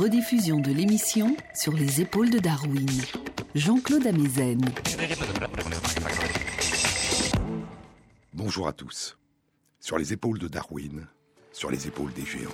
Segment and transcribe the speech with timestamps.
[0.00, 2.88] Rediffusion de l'émission sur les épaules de Darwin.
[3.54, 4.58] Jean-Claude Amezen.
[8.32, 9.18] Bonjour à tous.
[9.78, 11.06] Sur les épaules de Darwin,
[11.52, 12.48] sur les épaules des géants.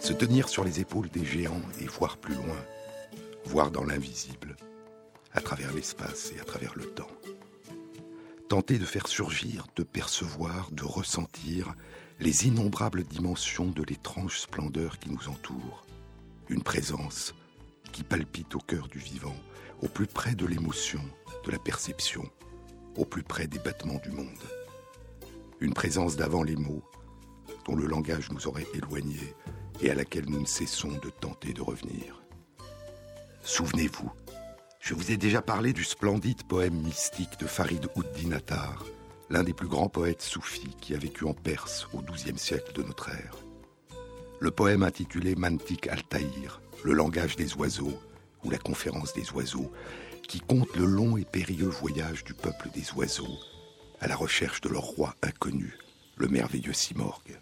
[0.00, 2.64] Se tenir sur les épaules des géants et voir plus loin,
[3.44, 4.56] voir dans l'invisible,
[5.34, 7.10] à travers l'espace et à travers le temps.
[8.48, 11.74] Tenter de faire surgir, de percevoir, de ressentir
[12.18, 15.84] les innombrables dimensions de l'étrange splendeur qui nous entoure.
[16.48, 17.34] Une présence
[17.92, 19.36] qui palpite au cœur du vivant,
[19.82, 21.02] au plus près de l'émotion,
[21.44, 22.26] de la perception,
[22.96, 24.26] au plus près des battements du monde.
[25.60, 26.84] Une présence d'avant les mots,
[27.66, 29.34] dont le langage nous aurait éloignés
[29.82, 32.22] et à laquelle nous ne cessons de tenter de revenir.
[33.42, 34.10] Souvenez-vous,
[34.80, 38.84] je vous ai déjà parlé du splendide poème mystique de Farid Ouddin Attar,
[39.30, 42.82] l'un des plus grands poètes soufis qui a vécu en Perse au XIIe siècle de
[42.82, 43.36] notre ère.
[44.40, 47.98] Le poème intitulé Mantik al-Tahir, le langage des oiseaux,
[48.44, 49.70] ou la conférence des oiseaux,
[50.28, 53.38] qui compte le long et périlleux voyage du peuple des oiseaux
[54.00, 55.76] à la recherche de leur roi inconnu,
[56.16, 57.38] le merveilleux Simorgue.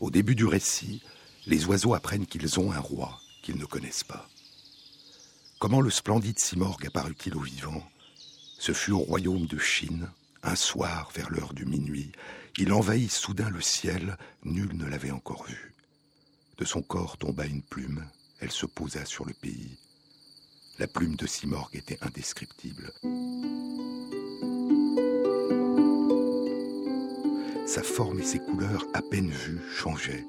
[0.00, 1.02] Au début du récit,
[1.46, 4.28] les oiseaux apprennent qu'ils ont un roi qu'ils ne connaissent pas.
[5.58, 7.82] Comment le splendide Simorgue apparut-il aux vivants
[8.60, 10.08] Ce fut au royaume de Chine,
[10.44, 12.12] un soir vers l'heure du minuit.
[12.58, 15.74] Il envahit soudain le ciel, nul ne l'avait encore vu.
[16.58, 18.04] De son corps tomba une plume,
[18.38, 19.76] elle se posa sur le pays.
[20.78, 22.92] La plume de Simorgue était indescriptible.
[27.66, 30.24] Sa forme et ses couleurs, à peine vues, changeaient.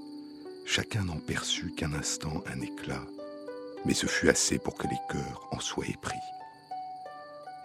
[0.66, 3.06] Chacun n'en perçut qu'un instant un éclat,
[3.85, 6.19] mais ce fut assez pour que les cœurs en soient épris.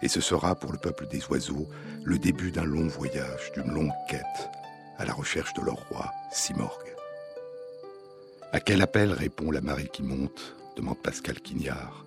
[0.01, 1.67] Et ce sera pour le peuple des oiseaux
[2.03, 4.49] le début d'un long voyage, d'une longue quête,
[4.97, 6.95] à la recherche de leur roi, Simorgue.
[8.51, 12.05] À quel appel répond la marée qui monte demande Pascal Quignard.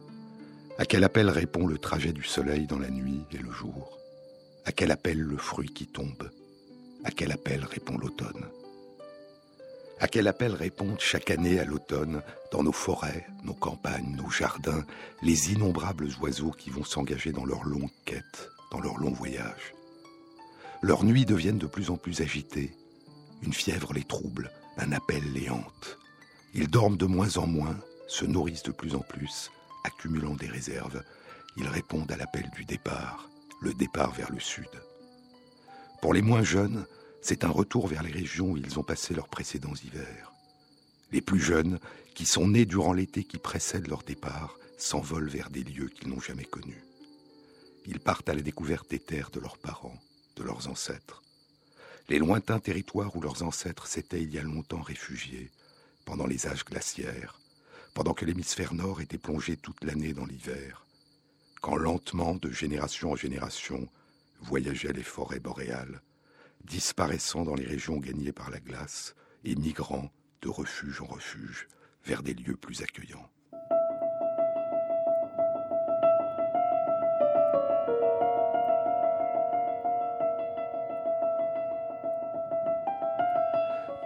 [0.78, 3.98] À quel appel répond le trajet du soleil dans la nuit et le jour?
[4.64, 6.30] À quel appel le fruit qui tombe?
[7.04, 8.46] À quel appel répond l'automne?
[10.00, 12.22] À quel appel répondent chaque année à l'automne,
[12.52, 14.84] dans nos forêts, nos campagnes, nos jardins,
[15.22, 19.74] les innombrables oiseaux qui vont s'engager dans leur longue quête, dans leur long voyage
[20.82, 22.70] Leurs nuits deviennent de plus en plus agitées.
[23.42, 25.98] Une fièvre les trouble, un appel les hante.
[26.54, 27.76] Ils dorment de moins en moins,
[28.06, 29.50] se nourrissent de plus en plus,
[29.82, 31.02] accumulant des réserves.
[31.56, 33.28] Ils répondent à l'appel du départ,
[33.60, 34.70] le départ vers le sud.
[36.00, 36.86] Pour les moins jeunes,
[37.20, 40.32] c'est un retour vers les régions où ils ont passé leurs précédents hivers.
[41.10, 41.78] Les plus jeunes,
[42.14, 46.20] qui sont nés durant l'été qui précède leur départ, s'envolent vers des lieux qu'ils n'ont
[46.20, 46.84] jamais connus.
[47.86, 49.98] Ils partent à la découverte des terres de leurs parents,
[50.36, 51.22] de leurs ancêtres.
[52.08, 55.50] Les lointains territoires où leurs ancêtres s'étaient il y a longtemps réfugiés,
[56.04, 57.40] pendant les âges glaciaires,
[57.94, 60.86] pendant que l'hémisphère nord était plongé toute l'année dans l'hiver,
[61.60, 63.88] quand lentement, de génération en génération,
[64.40, 66.00] voyageaient les forêts boréales,
[66.68, 69.14] disparaissant dans les régions gagnées par la glace
[69.44, 70.10] et migrant
[70.42, 71.66] de refuge en refuge
[72.04, 73.28] vers des lieux plus accueillants.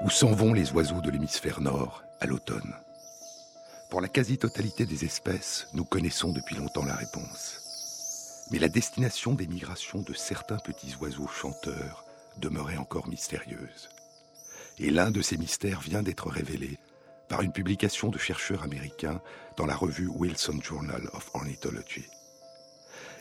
[0.04, 2.74] Où s'en vont les oiseaux de l'hémisphère nord à l'automne?
[3.90, 8.48] Pour la quasi-totalité des espèces, nous connaissons depuis longtemps la réponse.
[8.50, 12.04] Mais la destination des migrations de certains petits oiseaux chanteurs
[12.38, 13.88] demeurait encore mystérieuse.
[14.78, 16.78] Et l'un de ces mystères vient d'être révélé
[17.28, 19.20] par une publication de chercheurs américains
[19.56, 22.04] dans la revue Wilson Journal of Ornithology.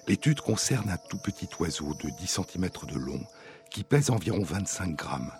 [0.07, 3.23] L'étude concerne un tout petit oiseau de 10 cm de long
[3.69, 5.31] qui pèse environ 25 grammes.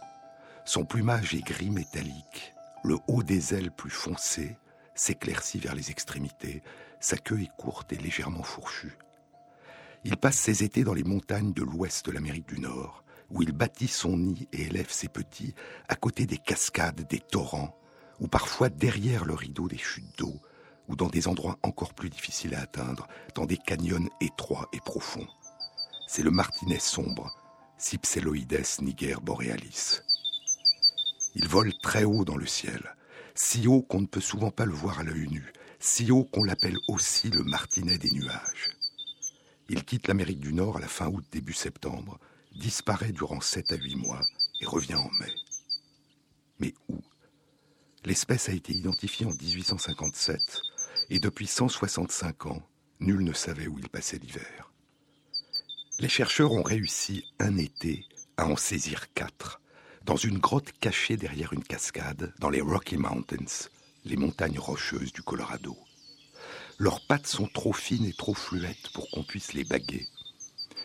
[0.66, 2.54] Son plumage est gris métallique,
[2.84, 4.56] le haut des ailes plus foncé
[4.96, 6.62] s'éclaircit vers les extrémités,
[7.00, 8.98] sa queue est courte et légèrement fourchue.
[10.04, 13.52] Il passe ses étés dans les montagnes de l'ouest de l'Amérique du Nord, où il
[13.52, 15.54] bâtit son nid et élève ses petits
[15.88, 17.78] à côté des cascades, des torrents,
[18.20, 20.40] ou parfois derrière le rideau des chutes d'eau,
[20.88, 25.28] ou dans des endroits encore plus difficiles à atteindre, dans des canyons étroits et profonds.
[26.08, 27.32] C'est le martinet sombre,
[27.78, 30.02] Cypseloides niger borealis.
[31.34, 32.96] Il vole très haut dans le ciel,
[33.34, 36.44] si haut qu'on ne peut souvent pas le voir à l'œil nu, si haut qu'on
[36.44, 38.78] l'appelle aussi le martinet des nuages.
[39.70, 42.20] Il quitte l'Amérique du Nord à la fin août, début septembre,
[42.56, 44.22] disparaît durant 7 à 8 mois
[44.62, 45.34] et revient en mai.
[46.60, 47.00] Mais où?
[48.06, 50.62] L'espèce a été identifiée en 1857
[51.10, 52.62] et depuis 165 ans,
[53.00, 54.72] nul ne savait où il passait l'hiver.
[56.00, 58.06] Les chercheurs ont réussi un été
[58.38, 59.62] à en saisir quatre,
[60.04, 63.70] dans une grotte cachée derrière une cascade, dans les Rocky Mountains,
[64.06, 65.78] les montagnes rocheuses du Colorado.
[66.80, 70.08] Leurs pattes sont trop fines et trop fluettes pour qu'on puisse les baguer.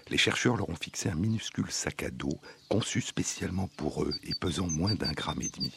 [0.09, 2.39] Les chercheurs leur ont fixé un minuscule sac à dos
[2.69, 5.75] conçu spécialement pour eux et pesant moins d'un gramme et demi.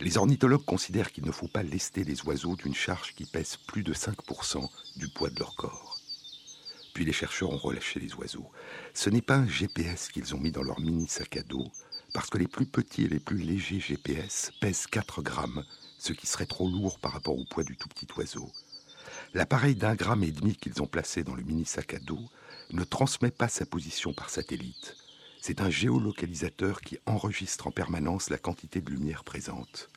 [0.00, 3.84] Les ornithologues considèrent qu'il ne faut pas lester les oiseaux d'une charge qui pèse plus
[3.84, 6.00] de 5% du poids de leur corps.
[6.92, 8.50] Puis les chercheurs ont relâché les oiseaux.
[8.94, 11.70] Ce n'est pas un GPS qu'ils ont mis dans leur mini sac à dos,
[12.12, 15.64] parce que les plus petits et les plus légers GPS pèsent 4 grammes,
[15.98, 18.50] ce qui serait trop lourd par rapport au poids du tout petit oiseau.
[19.34, 22.28] L'appareil d'un gramme et demi qu'ils ont placé dans le mini sac à dos
[22.72, 24.96] ne transmet pas sa position par satellite.
[25.40, 29.88] C'est un géolocalisateur qui enregistre en permanence la quantité de lumière présente.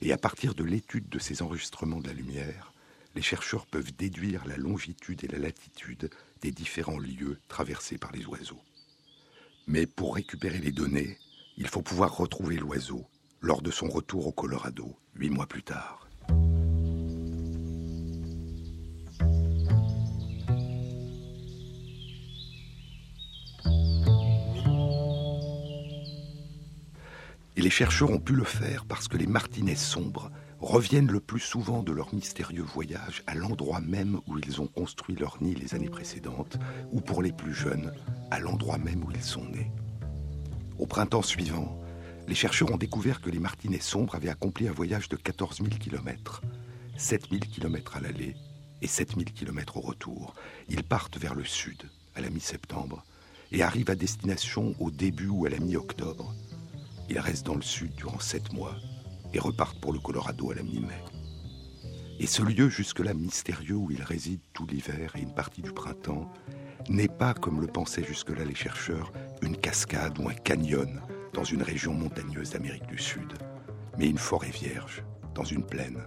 [0.00, 2.72] Et à partir de l'étude de ces enregistrements de la lumière,
[3.14, 6.10] les chercheurs peuvent déduire la longitude et la latitude
[6.40, 8.62] des différents lieux traversés par les oiseaux.
[9.66, 11.18] Mais pour récupérer les données,
[11.56, 13.06] il faut pouvoir retrouver l'oiseau
[13.40, 15.99] lors de son retour au Colorado, huit mois plus tard.
[27.56, 30.30] Et les chercheurs ont pu le faire parce que les martinets sombres
[30.60, 35.16] reviennent le plus souvent de leur mystérieux voyage à l'endroit même où ils ont construit
[35.16, 36.58] leur nid les années précédentes,
[36.92, 37.92] ou pour les plus jeunes,
[38.30, 39.70] à l'endroit même où ils sont nés.
[40.78, 41.78] Au printemps suivant,
[42.28, 45.68] les chercheurs ont découvert que les martinets sombres avaient accompli un voyage de 14 000
[45.80, 46.42] km,
[46.96, 48.36] 7 000 km à l'aller
[48.82, 50.34] et 7 000 km au retour.
[50.68, 51.82] Ils partent vers le sud
[52.14, 53.04] à la mi-septembre
[53.52, 56.34] et arrivent à destination au début ou à la mi-octobre.
[57.10, 58.76] Ils restent dans le sud durant sept mois
[59.34, 61.02] et repartent pour le Colorado à la mi-mai.
[62.20, 66.30] Et ce lieu jusque-là mystérieux où ils résident tout l'hiver et une partie du printemps
[66.88, 69.12] n'est pas, comme le pensaient jusque-là les chercheurs,
[69.42, 71.00] une cascade ou un canyon
[71.32, 73.32] dans une région montagneuse d'Amérique du Sud,
[73.98, 75.02] mais une forêt vierge
[75.34, 75.98] dans une plaine,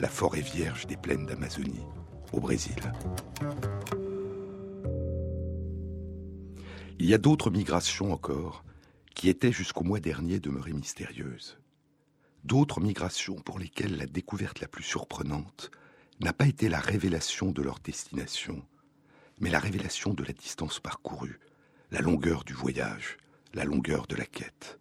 [0.00, 1.86] la forêt vierge des plaines d'Amazonie,
[2.34, 2.76] au Brésil.
[6.98, 8.65] Il y a d'autres migrations encore
[9.16, 11.58] qui étaient jusqu'au mois dernier demeurées mystérieuses.
[12.44, 15.70] D'autres migrations pour lesquelles la découverte la plus surprenante
[16.20, 18.62] n'a pas été la révélation de leur destination,
[19.40, 21.40] mais la révélation de la distance parcourue,
[21.90, 23.16] la longueur du voyage,
[23.54, 24.78] la longueur de la quête.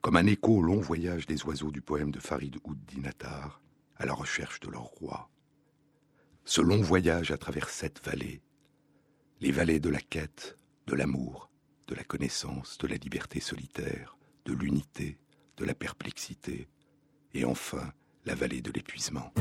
[0.00, 3.62] Comme un écho au long voyage des oiseaux du poème de Farid Oud Dinatar,
[3.98, 5.30] à la recherche de leur roi.
[6.44, 8.42] Ce long voyage à travers sept vallées,
[9.40, 10.58] les vallées de la quête,
[10.88, 11.50] de l'amour,
[11.88, 15.18] de la connaissance, de la liberté solitaire, de l'unité,
[15.56, 16.68] de la perplexité,
[17.34, 17.92] et enfin
[18.24, 19.32] la vallée de l'épuisement.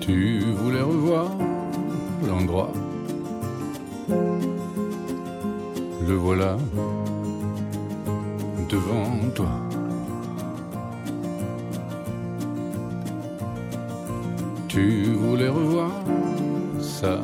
[0.00, 1.30] Tu voulais revoir
[2.26, 2.72] l'endroit?
[6.06, 6.56] Le voilà
[8.68, 9.67] devant toi.
[14.78, 15.90] Tu voulais revoir
[16.78, 17.20] ça.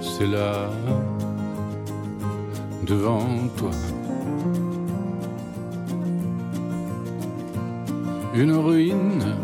[0.00, 0.70] C'est là,
[2.86, 3.72] devant toi.
[8.36, 9.34] Une ruine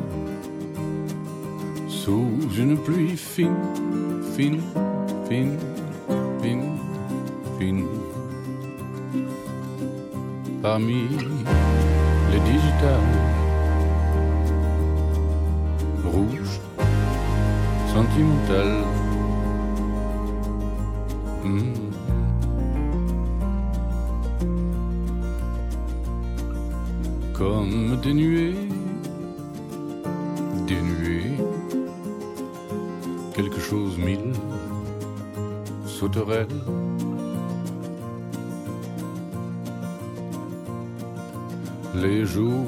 [1.89, 3.57] sous une pluie fine,
[4.37, 4.61] fine,
[5.29, 5.59] fine,
[6.41, 6.79] fine,
[7.59, 7.87] fine.
[10.63, 11.09] Parmi
[12.31, 13.26] les digitales
[21.45, 21.75] Hmm.
[27.35, 28.55] Comme des nuées,
[30.67, 31.33] des nuées,
[33.35, 34.33] quelque chose mille
[35.87, 36.47] jours,
[41.95, 42.65] les jours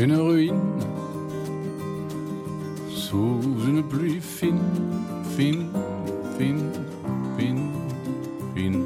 [0.00, 0.78] Une ruine
[2.88, 4.60] sous une pluie fine,
[5.36, 5.66] fine,
[6.38, 6.70] fine,
[7.36, 7.72] fine,
[8.54, 8.84] fine.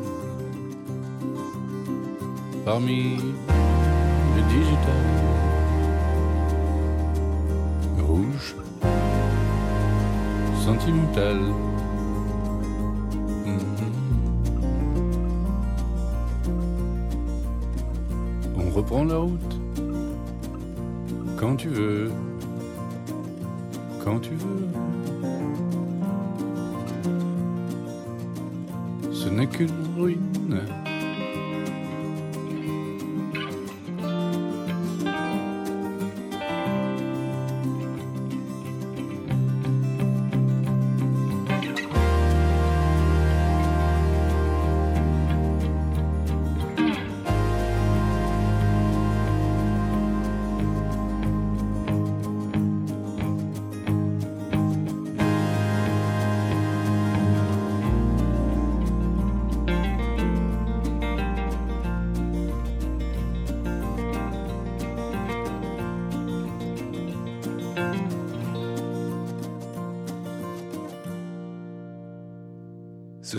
[2.64, 3.18] Parmi
[4.36, 5.20] les digitales
[8.00, 8.56] rouges
[10.64, 11.36] sentimental.
[13.44, 13.92] Mhm.
[18.56, 19.51] On reprend la route
[21.42, 22.12] quand tu veux.
[24.04, 24.68] Quand tu veux.
[29.12, 29.68] Ce n'est qu'une
[29.98, 30.60] ruine.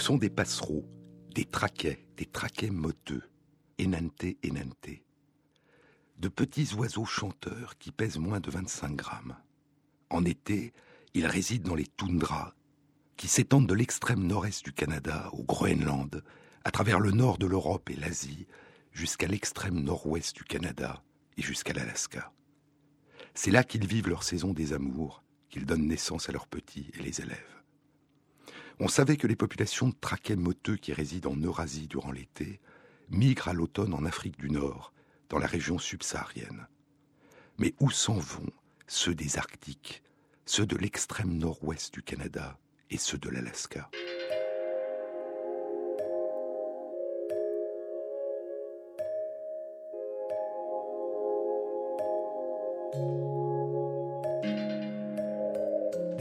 [0.04, 0.86] Sont des passereaux,
[1.34, 3.24] des traquets, des traquets moteux,
[3.80, 4.90] enante, enante.
[6.18, 9.38] De petits oiseaux chanteurs qui pèsent moins de 25 grammes.
[10.10, 10.74] En été,
[11.14, 12.54] ils résident dans les toundras,
[13.16, 16.22] qui s'étendent de l'extrême nord-est du Canada au Groenland,
[16.66, 18.46] à travers le nord de l'Europe et l'Asie,
[18.92, 21.02] jusqu'à l'extrême nord-ouest du Canada
[21.38, 22.34] et jusqu'à l'Alaska.
[23.36, 27.02] C'est là qu'ils vivent leur saison des amours, qu'ils donnent naissance à leurs petits et
[27.02, 27.63] les élèves.
[28.80, 32.60] On savait que les populations de traquets moteux qui résident en Eurasie durant l'été
[33.10, 34.94] migrent à l'automne en Afrique du Nord,
[35.30, 36.68] dans la région subsaharienne.
[37.60, 38.52] Mais où s'en vont
[38.88, 40.02] ceux des Arctiques,
[40.46, 42.58] ceux de l'extrême nord-ouest du Canada
[42.90, 43.90] et ceux de l'Alaska?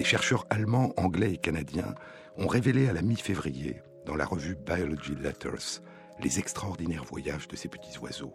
[0.02, 1.94] Des chercheurs allemands, anglais et canadiens
[2.36, 5.80] ont révélé à la mi-février, dans la revue Biology Letters,
[6.20, 8.34] les extraordinaires voyages de ces petits oiseaux.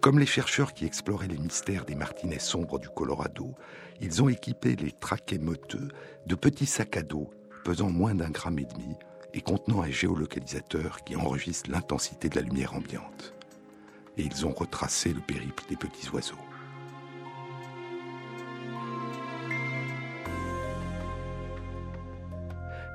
[0.00, 3.54] Comme les chercheurs qui exploraient les mystères des martinets sombres du Colorado,
[4.00, 5.88] ils ont équipé les traquets moteux
[6.24, 7.28] de petits sacs à dos
[7.62, 8.96] pesant moins d'un gramme et demi
[9.34, 13.34] et contenant un géolocalisateur qui enregistre l'intensité de la lumière ambiante.
[14.16, 16.38] Et ils ont retracé le périple des petits oiseaux.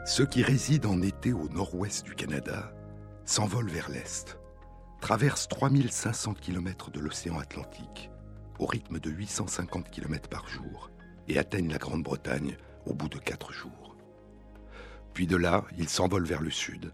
[0.03, 2.73] Ceux qui résident en été au nord-ouest du Canada
[3.23, 4.39] s'envolent vers l'est,
[4.99, 8.09] traversent 3500 km de l'océan Atlantique
[8.57, 10.89] au rythme de 850 km par jour
[11.27, 13.95] et atteignent la Grande-Bretagne au bout de quatre jours.
[15.13, 16.93] Puis de là, ils s'envolent vers le sud,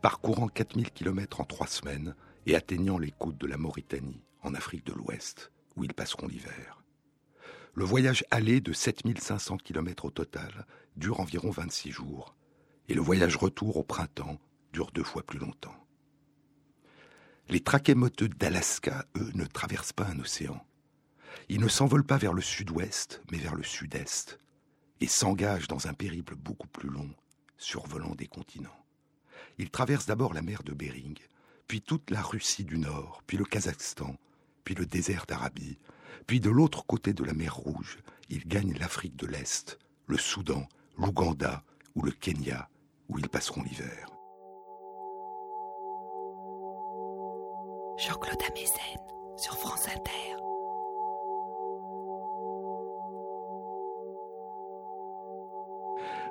[0.00, 2.14] parcourant 4000 km en trois semaines
[2.46, 6.82] et atteignant les côtes de la Mauritanie, en Afrique de l'Ouest, où ils passeront l'hiver.
[7.74, 12.34] Le voyage aller de 7500 km au total dure environ 26 jours
[12.88, 14.38] et le voyage retour au printemps
[14.72, 15.74] dure deux fois plus longtemps.
[17.48, 17.62] Les
[17.94, 20.60] moteux d'Alaska, eux, ne traversent pas un océan.
[21.48, 24.40] Ils ne s'envolent pas vers le sud-ouest, mais vers le sud-est,
[25.00, 27.08] et s'engagent dans un périple beaucoup plus long,
[27.56, 28.84] survolant des continents.
[29.58, 31.18] Ils traversent d'abord la mer de Bering,
[31.68, 34.16] puis toute la Russie du Nord, puis le Kazakhstan,
[34.64, 35.78] puis le désert d'Arabie,
[36.26, 39.78] puis de l'autre côté de la mer Rouge, ils gagnent l'Afrique de l'Est,
[40.08, 41.62] le Soudan, l'Ouganda
[41.94, 42.68] ou le Kenya,
[43.08, 44.08] où ils passeront l'hiver.
[47.96, 49.00] Jean-Claude Amezen
[49.36, 50.36] sur France Inter.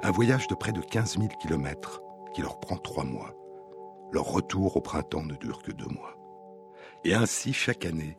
[0.04, 2.02] Un voyage de près de 15 000 kilomètres
[2.34, 3.34] qui leur prend trois mois.
[4.12, 6.16] Leur retour au printemps ne dure que deux mois.
[7.04, 8.18] Et ainsi, chaque année,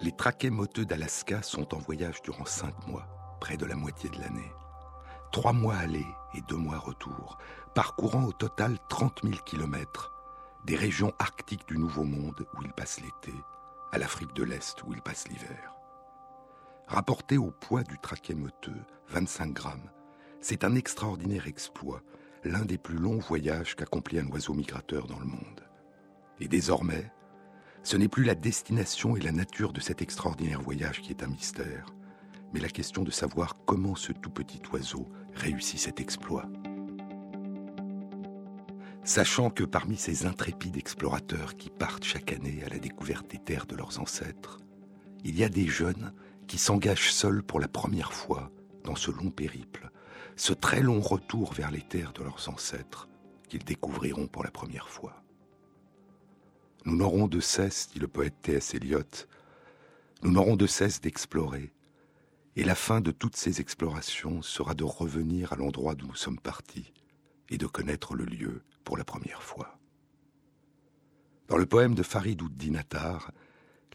[0.00, 3.06] les traquets moteux d'Alaska sont en voyage durant cinq mois,
[3.40, 4.50] près de la moitié de l'année.
[5.32, 7.38] Trois mois aller et deux mois retour,
[7.78, 10.12] parcourant au total 30 000 kilomètres,
[10.64, 13.32] des régions arctiques du Nouveau Monde où ils passent l'été,
[13.92, 15.76] à l'Afrique de l'Est où ils passent l'hiver.
[16.88, 19.92] Rapporté au poids du traquet moteux, 25 grammes,
[20.40, 22.02] c'est un extraordinaire exploit,
[22.42, 25.62] l'un des plus longs voyages qu'accomplit un oiseau migrateur dans le monde.
[26.40, 27.12] Et désormais,
[27.84, 31.28] ce n'est plus la destination et la nature de cet extraordinaire voyage qui est un
[31.28, 31.86] mystère,
[32.52, 36.46] mais la question de savoir comment ce tout petit oiseau réussit cet exploit.
[39.04, 43.66] Sachant que parmi ces intrépides explorateurs qui partent chaque année à la découverte des terres
[43.66, 44.58] de leurs ancêtres,
[45.24, 46.12] il y a des jeunes
[46.46, 48.50] qui s'engagent seuls pour la première fois
[48.84, 49.90] dans ce long périple,
[50.36, 53.08] ce très long retour vers les terres de leurs ancêtres
[53.48, 55.22] qu'ils découvriront pour la première fois.
[56.84, 58.74] Nous n'aurons de cesse, dit le poète T.S.
[58.74, 59.26] Eliot,
[60.22, 61.72] nous n'aurons de cesse d'explorer,
[62.56, 66.40] et la fin de toutes ces explorations sera de revenir à l'endroit d'où nous sommes
[66.40, 66.92] partis
[67.50, 68.62] et de connaître le lieu
[68.96, 69.78] la première fois.
[71.48, 73.32] Dans le poème de Farid Dinatar,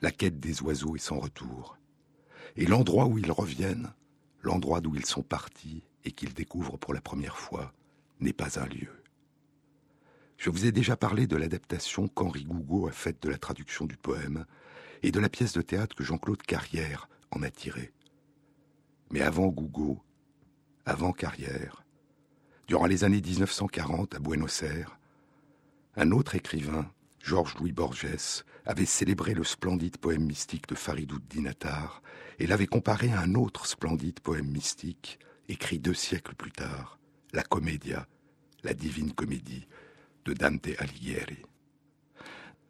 [0.02, 1.78] la quête des oiseaux est sans retour.
[2.56, 3.94] Et l'endroit où ils reviennent,
[4.42, 7.74] l'endroit d'où ils sont partis et qu'ils découvrent pour la première fois
[8.20, 9.04] n'est pas un lieu.
[10.38, 13.96] Je vous ai déjà parlé de l'adaptation qu'Henri Gougaud a faite de la traduction du
[13.96, 14.46] poème
[15.02, 17.94] et de la pièce de théâtre que Jean-Claude Carrière en a tirée.
[19.12, 20.02] Mais avant Gougaud,
[20.86, 21.83] avant Carrière,
[22.74, 24.98] durant les années 1940 à Buenos Aires,
[25.96, 32.02] un autre écrivain, Georges-Louis Borges, avait célébré le splendide poème mystique de Faridou Dinatar
[32.40, 36.98] et l'avait comparé à un autre splendide poème mystique, écrit deux siècles plus tard,
[37.32, 38.08] la Commedia,
[38.64, 39.68] la divine comédie
[40.26, 41.44] de Dante Alighieri.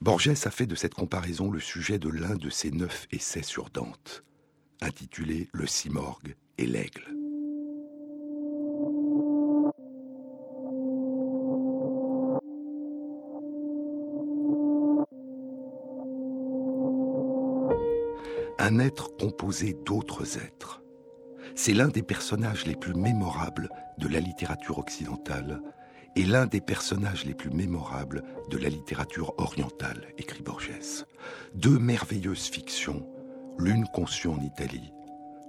[0.02, 3.70] Borges a fait de cette comparaison le sujet de l'un de ses neuf essais sur
[3.70, 4.26] Dante,
[4.82, 7.23] intitulé Le Simorgue et l'Aigle.
[18.66, 20.82] Un être composé d'autres êtres.
[21.54, 23.68] C'est l'un des personnages les plus mémorables
[23.98, 25.62] de la littérature occidentale
[26.16, 31.04] est l'un des personnages les plus mémorables de la littérature orientale, écrit Borges.
[31.56, 33.06] Deux merveilleuses fictions,
[33.60, 34.94] l'une conçue en Italie,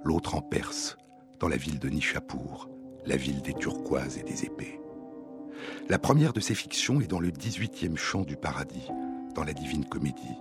[0.03, 0.97] l'autre en Perse,
[1.39, 2.69] dans la ville de Nishapur,
[3.05, 4.81] la ville des turquoises et des épées.
[5.87, 8.89] La première de ces fictions est dans le 18e chant du paradis,
[9.35, 10.35] dans la Divine Comédie.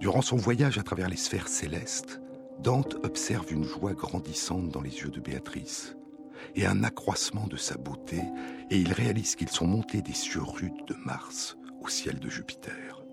[0.00, 2.20] Durant son voyage à travers les sphères célestes,
[2.60, 5.96] Dante observe une joie grandissante dans les yeux de Béatrice
[6.54, 8.20] et un accroissement de sa beauté,
[8.70, 13.04] et il réalise qu'ils sont montés des cieux rudes de Mars au ciel de Jupiter.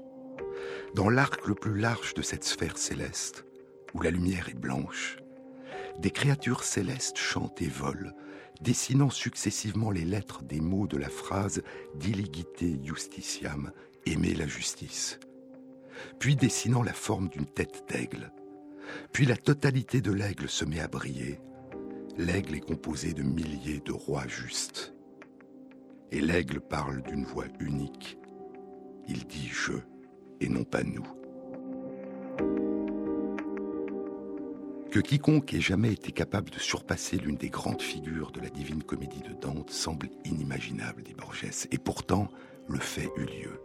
[0.96, 3.46] Dans l'arc le plus large de cette sphère céleste,
[3.94, 5.18] où la lumière est blanche,
[6.00, 8.12] des créatures célestes chantent et volent,
[8.62, 11.62] dessinant successivement les lettres des mots de la phrase
[11.96, 13.72] Diligite justitiam,
[14.06, 15.20] aimer la justice,
[16.20, 18.32] puis dessinant la forme d'une tête d'aigle,
[19.12, 21.40] puis la totalité de l'aigle se met à briller,
[22.18, 24.94] L'aigle est composé de milliers de rois justes.
[26.12, 28.18] Et l'aigle parle d'une voix unique.
[29.10, 29.74] Il dit je
[30.40, 31.06] et non pas nous.
[34.92, 38.84] Que quiconque ait jamais été capable de surpasser l'une des grandes figures de la divine
[38.84, 42.30] comédie de Dante semble inimaginable, dit Borges, et pourtant
[42.70, 43.60] le fait eut lieu.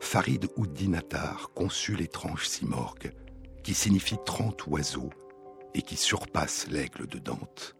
[0.00, 3.12] Farid Ouddinatar conçut l'étrange simorgue,
[3.62, 5.10] qui signifie trente oiseaux
[5.74, 7.76] et qui surpasse l'aigle de Dante.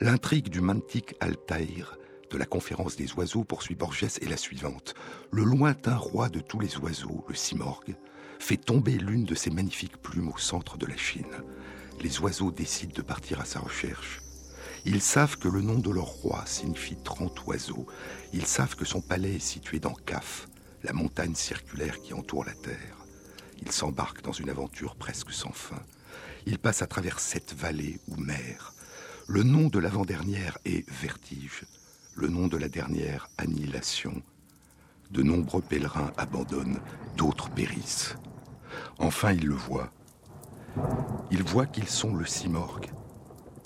[0.00, 1.98] L'intrigue du Mantic Altair
[2.30, 4.94] de la conférence des oiseaux, poursuit Borges, est la suivante.
[5.30, 7.96] Le lointain roi de tous les oiseaux, le Simorgue,
[8.38, 11.44] fait tomber l'une de ses magnifiques plumes au centre de la Chine.
[12.00, 14.22] Les oiseaux décident de partir à sa recherche.
[14.86, 17.86] Ils savent que le nom de leur roi signifie trente oiseaux.
[18.32, 20.48] Ils savent que son palais est situé dans Kaf,
[20.82, 22.96] la montagne circulaire qui entoure la Terre.
[23.62, 25.82] Ils s'embarquent dans une aventure presque sans fin.
[26.46, 28.74] Ils passent à travers sept vallées ou mers.
[29.28, 31.64] Le nom de l'avant-dernière est vertige,
[32.14, 34.22] le nom de la dernière annihilation.
[35.10, 36.80] De nombreux pèlerins abandonnent,
[37.16, 38.16] d'autres périssent.
[38.98, 39.92] Enfin, ils le voient.
[41.30, 42.90] Ils voient qu'ils sont le simorgue,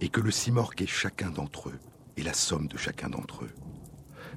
[0.00, 1.78] et que le simorgue est chacun d'entre eux,
[2.16, 3.54] et la somme de chacun d'entre eux.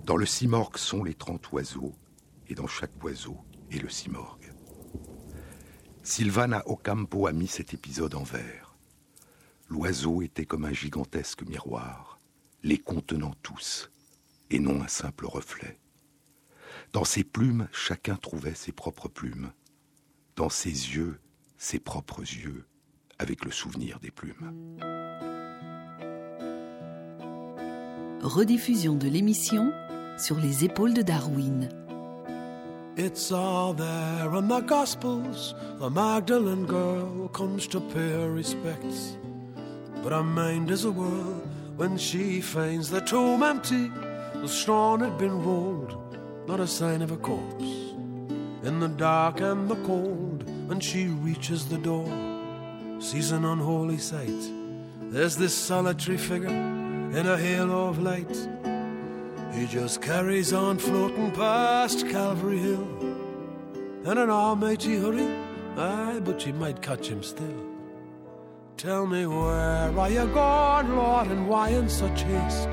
[0.06, 1.94] Dans le simorgue sont les trente oiseaux,
[2.50, 3.38] et dans chaque oiseau
[3.72, 4.54] est le simorgue.
[6.04, 8.78] Sylvana Ocampo a mis cet épisode en vers.
[9.70, 12.20] L'oiseau était comme un gigantesque miroir,
[12.64, 13.92] les contenant tous,
[14.50, 15.78] et non un simple reflet.
[16.94, 19.52] Dans ses plumes, chacun trouvait ses propres plumes.
[20.38, 21.20] Dans ses yeux,
[21.58, 22.66] ses propres yeux,
[23.20, 24.80] avec le souvenir des plumes.
[28.22, 29.74] Rediffusion de l'émission
[30.18, 31.70] sur les épaules de Darwin.
[33.00, 35.54] It's all there in the Gospels.
[35.78, 39.16] The Magdalene girl comes to pay her respects.
[40.02, 41.44] But her mind is a whirl
[41.76, 43.92] when she finds the tomb empty.
[44.34, 45.96] The stone had been rolled,
[46.48, 47.70] not a sign of a corpse.
[48.64, 52.10] In the dark and the cold, when she reaches the door,
[53.00, 54.52] sees an unholy sight.
[55.12, 58.36] There's this solitary figure in a halo of light.
[59.58, 62.88] He just carries on floating past Calvary Hill.
[64.06, 65.28] In an almighty hurry,
[65.76, 67.66] aye, but you might catch him still.
[68.78, 72.70] Tell me where are you gone, Lord, and why in such haste?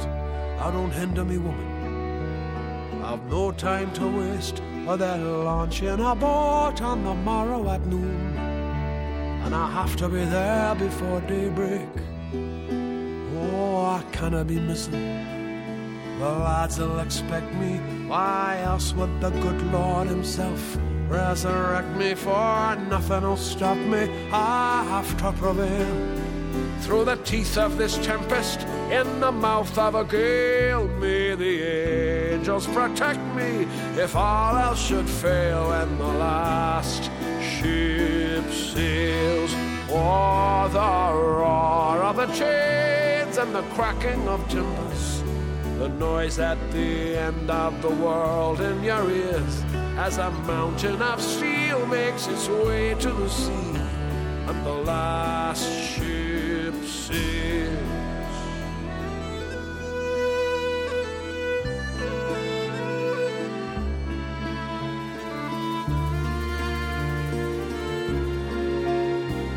[0.61, 3.03] I don't hinder me, woman.
[3.03, 8.37] I've no time to waste, for they're launching a boat on the morrow at noon,
[8.37, 11.89] and I have to be there before daybreak.
[12.35, 15.44] Oh, I cannot be missing.
[16.19, 17.79] The lads will expect me.
[18.07, 20.79] Why else would the good Lord Himself?
[21.09, 24.09] Resurrect me for nothing will stop me.
[24.33, 26.23] I have to prevail
[26.81, 30.87] through the teeth of this tempest, in the mouth of a gale.
[30.99, 31.63] May the
[32.35, 39.55] angels protect me if all else should fail and the last ship sails.
[39.91, 45.14] Or the roar of the chains and the cracking of timbers,
[45.79, 49.63] the noise at the end of the world in your ears
[49.97, 53.75] as a mountain of steel makes its way to the sea
[54.47, 57.75] and the last ship sails.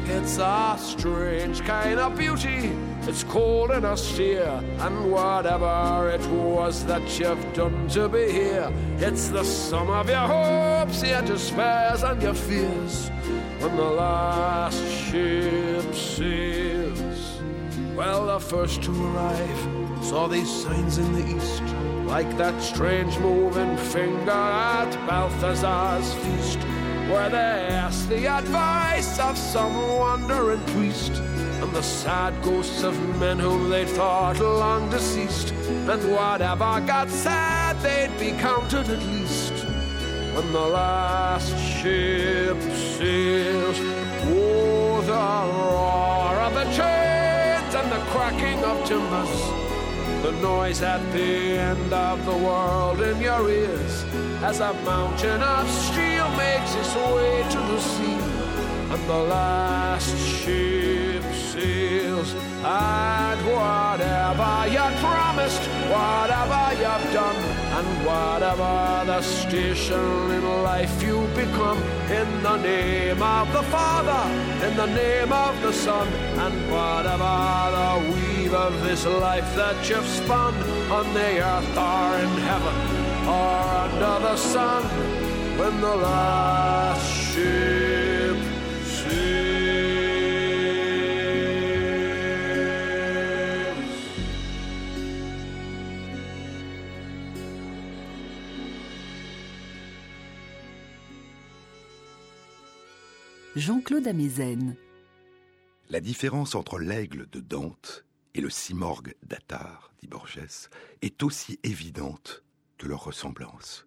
[0.10, 2.97] It's a strange kind of beauty.
[3.08, 9.30] It's cold and austere, and whatever it was that you've done to be here, it's
[9.30, 13.10] the sum of your hopes, your despairs, and your fears
[13.60, 17.40] when the last ship sails.
[17.96, 21.64] Well, the first to arrive saw these signs in the east,
[22.06, 26.60] like that strange moving finger at Balthazar's feast,
[27.10, 31.14] where they asked the advice of some wandering priest.
[31.62, 37.74] And the sad ghosts of men whom they thought long deceased, and whatever got said,
[37.82, 39.54] they'd be counted at least
[40.36, 42.62] when the last ship
[42.96, 43.78] sails.
[44.30, 45.24] Oh, the
[45.58, 49.36] roar of the chains and the cracking of timbers,
[50.22, 54.04] the noise at the end of the world in your ears,
[54.44, 58.20] as a mountain of steel makes its way to the sea,
[58.94, 62.34] and the last ship sails.
[62.64, 67.40] And whatever you promised, whatever you've done,
[67.78, 71.80] and whatever the station in life you become,
[72.20, 74.24] in the name of the Father,
[74.66, 76.08] in the name of the Son,
[76.44, 77.36] and whatever
[77.78, 80.54] the weave of this life that you've spun
[80.92, 82.76] on the earth or in heaven
[83.28, 84.84] or under the sun,
[85.58, 88.38] when the last ship
[88.84, 90.08] sails.
[103.56, 104.76] Jean-Claude Amezen.
[105.90, 110.70] La différence entre l'aigle de Dante et le simorgue d'Attar, dit Borges,
[111.02, 112.44] est aussi évidente
[112.78, 113.87] que leur ressemblance.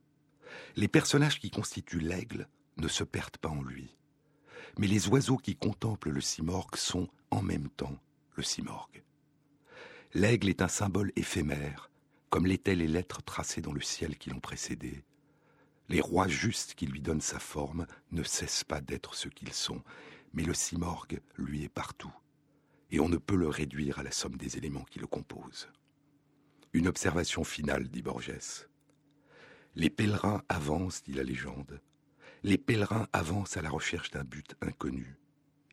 [0.77, 3.97] Les personnages qui constituent l'aigle ne se perdent pas en lui.
[4.79, 7.99] Mais les oiseaux qui contemplent le simorgue sont, en même temps,
[8.37, 9.03] le simorgue.
[10.15, 11.91] L'aigle est un symbole éphémère,
[12.31, 15.05] comme l'étaient les lettres tracées dans le ciel qui l'ont précédé.
[15.89, 19.83] Les rois justes qui lui donnent sa forme ne cessent pas d'être ce qu'ils sont,
[20.33, 22.13] mais le simorgue, lui, est partout,
[22.93, 25.69] et on ne peut le réduire à la somme des éléments qui le composent.
[26.73, 28.69] Une observation finale, dit Borges.
[29.77, 31.81] Les pèlerins avancent, dit la légende.
[32.43, 35.19] Les pèlerins avancent à la recherche d'un but inconnu.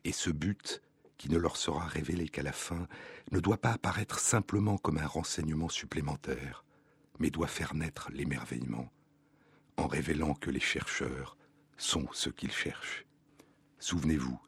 [0.04, 0.82] Et ce but,
[1.16, 2.86] qui ne leur sera révélé qu'à la fin,
[3.32, 6.64] ne doit pas apparaître simplement comme un renseignement supplémentaire,
[7.18, 8.92] mais doit faire naître l'émerveillement,
[9.76, 11.36] en révélant que les chercheurs
[11.76, 13.04] sont ce qu'ils cherchent.
[13.80, 14.40] Souvenez-vous,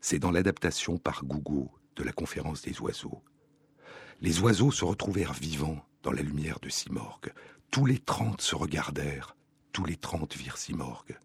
[0.00, 3.22] c'est dans l'adaptation par Gougo de la conférence des oiseaux.
[4.22, 7.32] Les oiseaux se retrouvèrent vivants dans la lumière de Simorgue.
[7.70, 9.36] Tous les trente se regardèrent,
[9.72, 11.16] tous les trente virent Simorgue.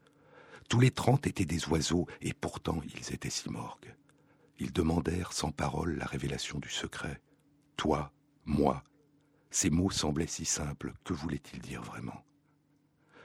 [0.69, 3.95] Tous les trente étaient des oiseaux, et pourtant ils étaient Simorgue.
[4.59, 7.19] Ils demandèrent sans parole la révélation du secret.
[7.77, 8.11] Toi,
[8.45, 8.83] moi.
[9.49, 12.23] Ces mots semblaient si simples, que voulait-il dire vraiment?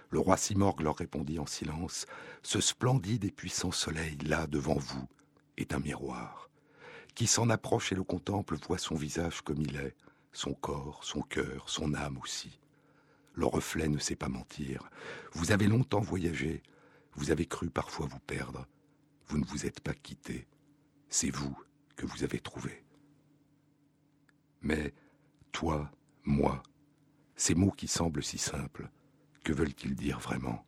[0.09, 2.07] Le roi Simorgue leur répondit en silence
[2.43, 5.07] Ce splendide et puissant soleil, là, devant vous,
[5.59, 6.49] est un miroir.
[7.15, 9.95] Qui s'en approche et le contemple voit son visage comme il est,
[10.33, 12.59] son corps, son cœur, son âme aussi.
[13.41, 14.91] Le reflet ne sait pas mentir.
[15.33, 16.63] Vous avez longtemps voyagé,
[17.15, 18.67] vous avez cru parfois vous perdre.
[19.29, 20.47] Vous ne vous êtes pas quitté.
[21.09, 21.59] C'est vous
[21.97, 22.85] que vous avez trouvé.
[24.61, 24.93] Mais
[25.53, 25.91] toi,
[26.23, 26.63] moi,
[27.35, 28.91] ces mots qui semblent si simples,
[29.43, 30.63] que veulent-ils dire vraiment?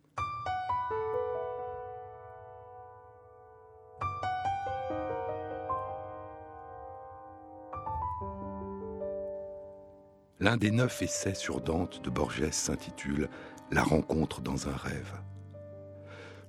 [10.42, 13.28] L'un des neuf essais sur Dante de Borges s'intitule
[13.70, 15.12] La rencontre dans un rêve.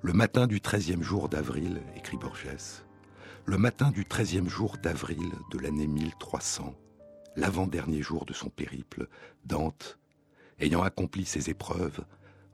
[0.02, 2.82] Le matin du treizième jour d'avril, écrit Borges,
[3.46, 6.74] le matin du treizième jour d'avril de l'année 1300,
[7.36, 9.08] l'avant-dernier jour de son périple,
[9.46, 10.00] Dante,
[10.58, 12.04] ayant accompli ses épreuves,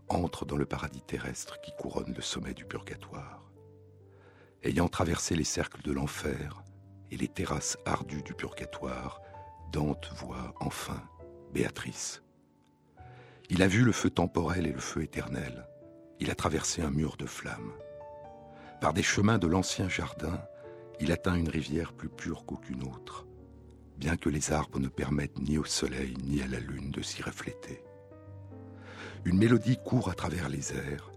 [0.09, 3.49] entre dans le paradis terrestre qui couronne le sommet du purgatoire.
[4.61, 6.65] Ayant traversé les cercles de l'enfer,
[7.11, 9.21] et les terrasses ardues du purgatoire,
[9.71, 11.01] Dante voit enfin
[11.53, 12.21] Béatrice.
[13.49, 15.67] Il a vu le feu temporel et le feu éternel.
[16.19, 17.73] Il a traversé un mur de flammes.
[18.81, 20.39] Par des chemins de l'ancien jardin,
[20.99, 23.25] il atteint une rivière plus pure qu'aucune autre,
[23.97, 27.23] bien que les arbres ne permettent ni au soleil ni à la lune de s'y
[27.23, 27.83] refléter.
[29.25, 31.11] Une mélodie court à travers les airs,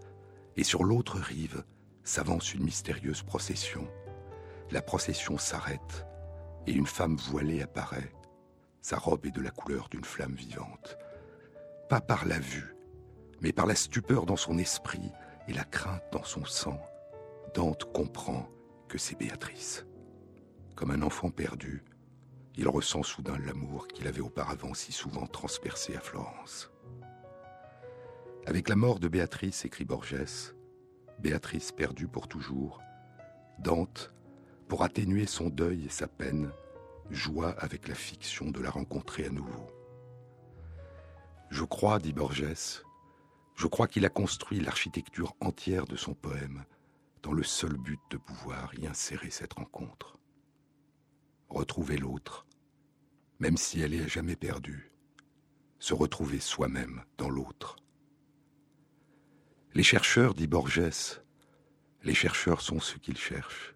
[0.57, 1.63] et sur l'autre rive
[2.03, 3.87] s'avance une mystérieuse procession.
[4.71, 6.07] La procession s'arrête,
[6.65, 8.11] et une femme voilée apparaît.
[8.83, 10.97] Sa robe est de la couleur d'une flamme vivante.
[11.87, 12.75] Pas par la vue,
[13.39, 15.09] mais par la stupeur dans son esprit
[15.47, 16.81] et la crainte dans son sang,
[17.55, 18.49] Dante comprend
[18.89, 19.85] que c'est Béatrice.
[20.75, 21.85] Comme un enfant perdu,
[22.57, 26.69] il ressent soudain l'amour qu'il avait auparavant si souvent transpercé à Florence.
[28.45, 30.53] Avec la mort de Béatrice, écrit Borges,
[31.19, 32.81] Béatrice perdue pour toujours,
[33.59, 34.13] Dante,
[34.67, 36.51] pour atténuer son deuil et sa peine,
[37.13, 39.67] joua avec la fiction de la rencontrer à nouveau.
[41.49, 42.83] Je crois, dit Borges,
[43.55, 46.65] je crois qu'il a construit l'architecture entière de son poème
[47.21, 50.17] dans le seul but de pouvoir y insérer cette rencontre.
[51.49, 52.45] Retrouver l'autre,
[53.39, 54.91] même si elle est à jamais perdue,
[55.79, 57.75] se retrouver soi-même dans l'autre.
[59.73, 61.21] Les chercheurs, dit Borges,
[62.03, 63.72] les chercheurs sont ceux qu'ils cherchent.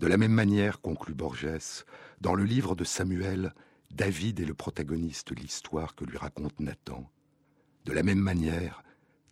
[0.00, 1.84] De la même manière, conclut Borges,
[2.22, 3.52] dans le livre de Samuel,
[3.90, 7.06] David est le protagoniste de l'histoire que lui raconte Nathan.
[7.84, 8.82] De la même manière,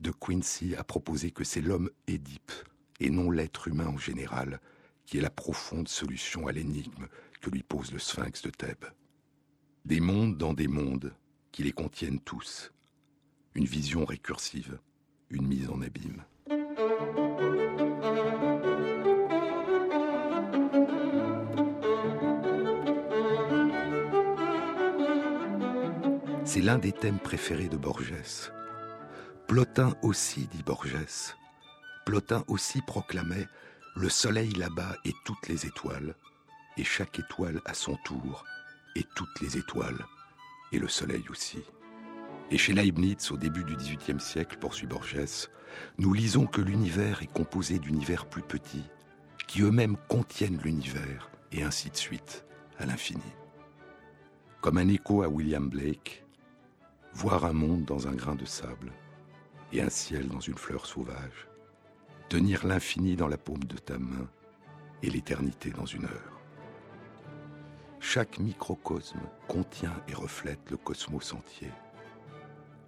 [0.00, 2.52] De Quincy a proposé que c'est l'homme Édipe
[3.00, 4.60] et non l'être humain en général,
[5.06, 7.08] qui est la profonde solution à l'énigme
[7.40, 8.92] que lui pose le sphinx de Thèbes.
[9.86, 11.14] Des mondes dans des mondes
[11.50, 12.74] qui les contiennent tous.
[13.54, 14.78] Une vision récursive,
[15.30, 16.24] une mise en abîme.
[26.50, 28.50] C'est l'un des thèmes préférés de Borges.
[29.48, 31.36] Plotin aussi, dit Borges,
[32.06, 33.46] Plotin aussi proclamait
[33.94, 36.14] Le soleil là-bas et toutes les étoiles,
[36.78, 38.46] et chaque étoile à son tour,
[38.96, 40.06] et toutes les étoiles,
[40.72, 41.58] et le soleil aussi.
[42.50, 45.50] Et chez Leibniz, au début du XVIIIe siècle, poursuit Borges,
[45.98, 48.88] nous lisons que l'univers est composé d'univers plus petits,
[49.48, 52.46] qui eux-mêmes contiennent l'univers, et ainsi de suite,
[52.78, 53.34] à l'infini.
[54.62, 56.24] Comme un écho à William Blake,
[57.18, 58.92] voir un monde dans un grain de sable,
[59.72, 61.48] et un ciel dans une fleur sauvage,
[62.28, 64.28] tenir l'infini dans la paume de ta main
[65.02, 66.40] et l'éternité dans une heure.
[67.98, 71.72] Chaque microcosme contient et reflète le cosmos entier.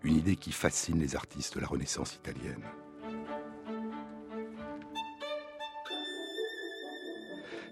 [0.05, 2.65] Une idée qui fascine les artistes de la Renaissance italienne.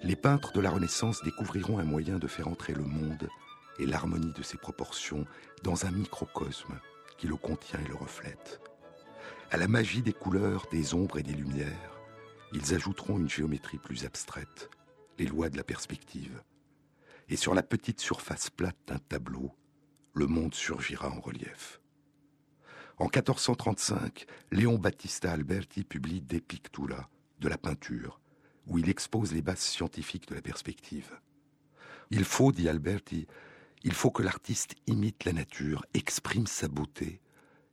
[0.03, 3.29] Les peintres de la Renaissance découvriront un moyen de faire entrer le monde
[3.79, 5.27] et l'harmonie de ses proportions
[5.63, 6.79] dans un microcosme
[7.17, 8.61] qui le contient et le reflète.
[9.51, 12.01] À la magie des couleurs, des ombres et des lumières,
[12.53, 14.71] ils ajouteront une géométrie plus abstraite,
[15.19, 16.43] les lois de la perspective.
[17.29, 19.53] Et sur la petite surface plate d'un tableau,
[20.15, 21.81] le monde surgira en relief.
[22.99, 28.21] En 1435, Léon Battista Alberti publie De Pictura, de la peinture,
[28.67, 31.19] où il expose les bases scientifiques de la perspective.
[32.11, 33.27] Il faut, dit Alberti,
[33.85, 37.21] il faut que l'artiste imite la nature, exprime sa beauté,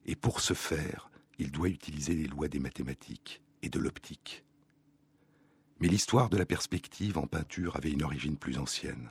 [0.05, 4.43] et pour ce faire, il doit utiliser les lois des mathématiques et de l'optique.
[5.79, 9.09] Mais l'histoire de la perspective en peinture avait une origine plus ancienne.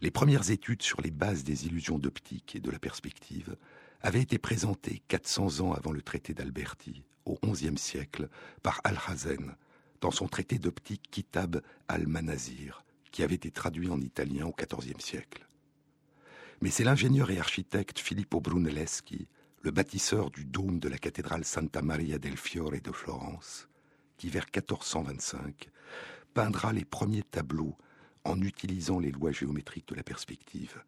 [0.00, 3.56] Les premières études sur les bases des illusions d'optique et de la perspective
[4.02, 8.28] avaient été présentées 400 ans avant le traité d'Alberti, au XIe siècle,
[8.62, 9.56] par Alhazen,
[10.00, 15.46] dans son traité d'optique Kitab al-Manazir, qui avait été traduit en italien au XIVe siècle.
[16.62, 19.28] Mais c'est l'ingénieur et architecte Filippo Brunelleschi
[19.62, 23.68] le bâtisseur du dôme de la cathédrale Santa Maria del Fiore de Florence,
[24.18, 25.70] qui vers 1425
[26.34, 27.76] peindra les premiers tableaux
[28.24, 30.82] en utilisant les lois géométriques de la perspective.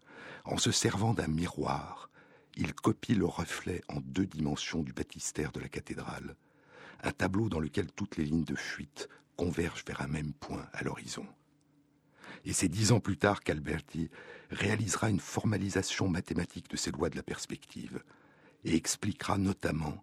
[0.45, 2.11] En se servant d'un miroir,
[2.55, 6.37] il copie le reflet en deux dimensions du baptistère de la cathédrale,
[7.03, 10.83] un tableau dans lequel toutes les lignes de fuite convergent vers un même point à
[10.83, 11.27] l'horizon.
[12.45, 14.11] Et c'est dix ans plus tard qu'Alberti
[14.51, 18.03] réalisera une formalisation mathématique de ces lois de la perspective,
[18.65, 20.01] et expliquera notamment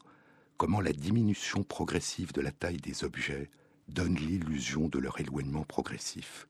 [0.57, 3.49] comment la diminution progressive de la taille des objets
[3.87, 6.47] donne l'illusion de leur éloignement progressif.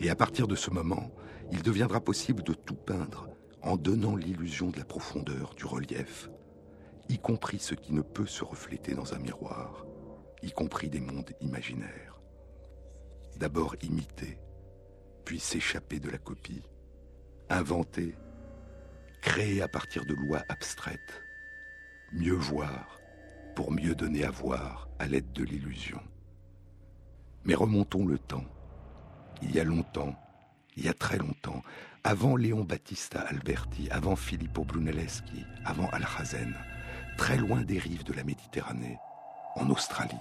[0.00, 1.12] Et à partir de ce moment,
[1.52, 3.28] il deviendra possible de tout peindre
[3.62, 6.28] en donnant l'illusion de la profondeur, du relief.
[7.08, 9.84] Y compris ce qui ne peut se refléter dans un miroir,
[10.42, 12.20] y compris des mondes imaginaires.
[13.36, 14.38] D'abord imiter,
[15.24, 16.62] puis s'échapper de la copie,
[17.48, 18.16] inventer,
[19.20, 21.22] créer à partir de lois abstraites,
[22.12, 22.98] mieux voir
[23.54, 26.00] pour mieux donner à voir à l'aide de l'illusion.
[27.44, 28.44] Mais remontons le temps.
[29.42, 30.14] Il y a longtemps,
[30.76, 31.62] il y a très longtemps,
[32.04, 36.54] avant Léon Battista Alberti, avant Filippo Brunelleschi, avant Alhazen,
[37.16, 38.98] très loin des rives de la Méditerranée,
[39.56, 40.16] en Australie,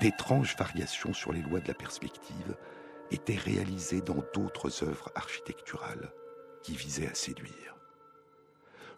[0.00, 2.56] d'étranges variations sur les lois de la perspective
[3.10, 6.12] étaient réalisées dans d'autres œuvres architecturales
[6.62, 7.76] qui visaient à séduire.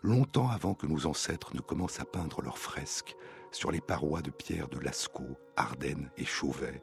[0.02, 3.16] Longtemps avant que nos ancêtres ne commencent à peindre leurs fresques
[3.50, 6.82] sur les parois de pierre de Lascaux, Ardennes et Chauvet,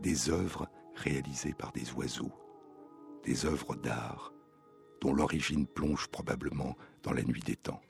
[0.00, 2.32] des œuvres réalisées par des oiseaux,
[3.24, 4.32] des œuvres d'art
[5.00, 7.80] dont l'origine plonge probablement dans la nuit des temps.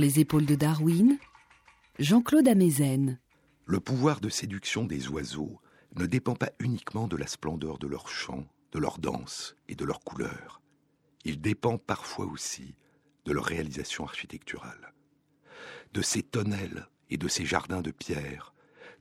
[0.00, 1.18] Les épaules de Darwin,
[1.98, 3.20] Jean-Claude Amezen.
[3.66, 5.60] Le pouvoir de séduction des oiseaux
[5.94, 9.84] ne dépend pas uniquement de la splendeur de leurs chants, de leurs danses et de
[9.84, 10.62] leurs couleurs.
[11.24, 12.74] Il dépend parfois aussi
[13.26, 14.94] de leur réalisation architecturale.
[15.92, 18.54] De ces tonnelles et de ces jardins de pierre,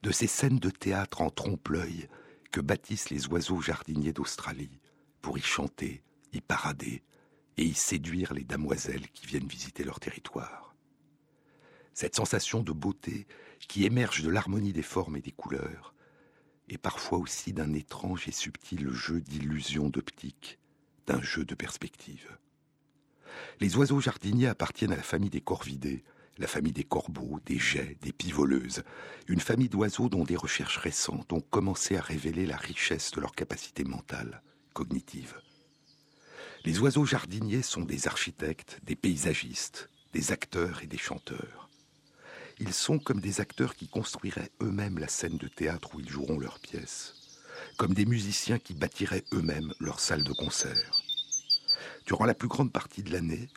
[0.03, 2.09] de ces scènes de théâtre en trompe-l'œil
[2.51, 4.81] que bâtissent les oiseaux jardiniers d'Australie
[5.21, 6.03] pour y chanter,
[6.33, 7.03] y parader
[7.55, 10.68] et y séduire les damoiselles qui viennent visiter leur territoire
[11.99, 13.27] cette sensation de beauté
[13.67, 15.93] qui émerge de l'harmonie des formes et des couleurs,
[16.69, 20.59] et parfois aussi d'un étrange et subtil jeu d'illusions d'optique,
[21.07, 22.37] d'un jeu de perspective.
[23.59, 26.05] Les oiseaux jardiniers appartiennent à la famille des corvidés,
[26.37, 28.83] la famille des corbeaux, des jets, des pivoleuses,
[29.27, 33.33] une famille d'oiseaux dont des recherches récentes ont commencé à révéler la richesse de leur
[33.33, 34.41] capacité mentale,
[34.73, 35.35] cognitive.
[36.63, 41.68] Les oiseaux jardiniers sont des architectes, des paysagistes, des acteurs et des chanteurs.
[42.61, 46.37] Ils sont comme des acteurs qui construiraient eux-mêmes la scène de théâtre où ils joueront
[46.37, 47.15] leurs pièces,
[47.77, 51.01] comme des musiciens qui bâtiraient eux-mêmes leur salle de concert.
[52.05, 53.47] Durant la plus grande partie de l'année,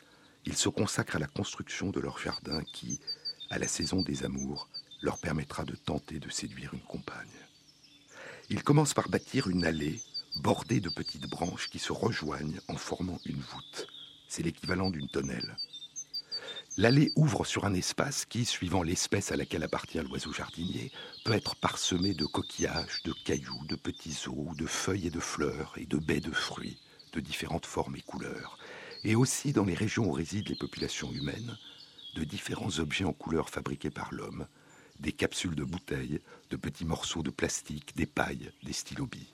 [0.45, 3.01] ils se consacrent à la construction de leur jardin qui,
[3.49, 4.69] à la saison des amours,
[5.01, 7.27] leur permettra de tenter de séduire une compagne.
[8.49, 10.01] Ils commencent par bâtir une allée
[10.37, 13.87] bordée de petites branches qui se rejoignent en formant une voûte.
[14.29, 15.57] C'est l'équivalent d'une tonnelle.
[16.75, 20.91] L'allée ouvre sur un espace qui, suivant l'espèce à laquelle appartient l'oiseau jardinier,
[21.23, 25.75] peut être parsemé de coquillages, de cailloux, de petits os, de feuilles et de fleurs,
[25.77, 26.79] et de baies de fruits,
[27.11, 28.57] de différentes formes et couleurs,
[29.03, 31.55] et aussi dans les régions où résident les populations humaines,
[32.15, 34.47] de différents objets en couleurs fabriqués par l'homme,
[34.99, 39.31] des capsules de bouteilles, de petits morceaux de plastique, des pailles, des stylobies.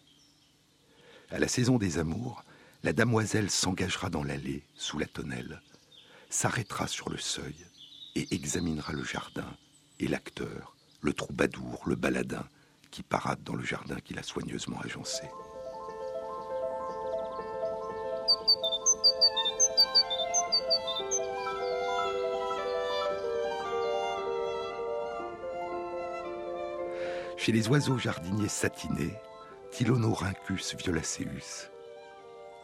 [1.32, 2.44] À la saison des amours,
[2.84, 5.62] la damoiselle s'engagera dans l'allée, sous la tonnelle,
[6.30, 7.66] s'arrêtera sur le seuil
[8.16, 9.58] et examinera le jardin
[10.00, 12.48] et l'acteur, le troubadour, le baladin,
[12.92, 15.24] qui parade dans le jardin qu'il a soigneusement agencé.
[27.38, 29.14] Chez les oiseaux jardiniers satinés,
[29.72, 31.72] Tilonorhynchus violaceus,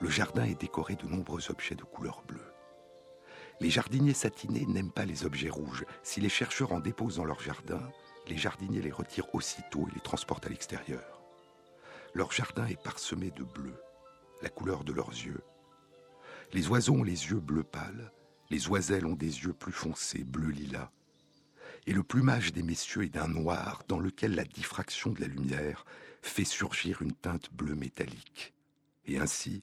[0.02, 2.55] le jardin est décoré de nombreux objets de couleur bleue.
[3.62, 5.86] Les jardiniers satinés n'aiment pas les objets rouges.
[6.04, 7.82] Si les chercheurs en déposent dans leur jardin,
[8.28, 11.22] les jardiniers les retirent aussitôt et les transportent à l'extérieur.
[12.14, 13.76] Leur jardin est parsemé de bleu,
[14.42, 15.42] la couleur de leurs yeux.
[16.54, 18.12] Les oiseaux ont les yeux bleu pâle,
[18.50, 20.92] les oiselles ont des yeux plus foncés, bleu lilas.
[21.88, 25.86] Et le plumage des messieurs est d'un noir dans lequel la diffraction de la lumière
[26.22, 28.54] fait surgir une teinte bleue métallique.
[29.06, 29.62] Et ainsi,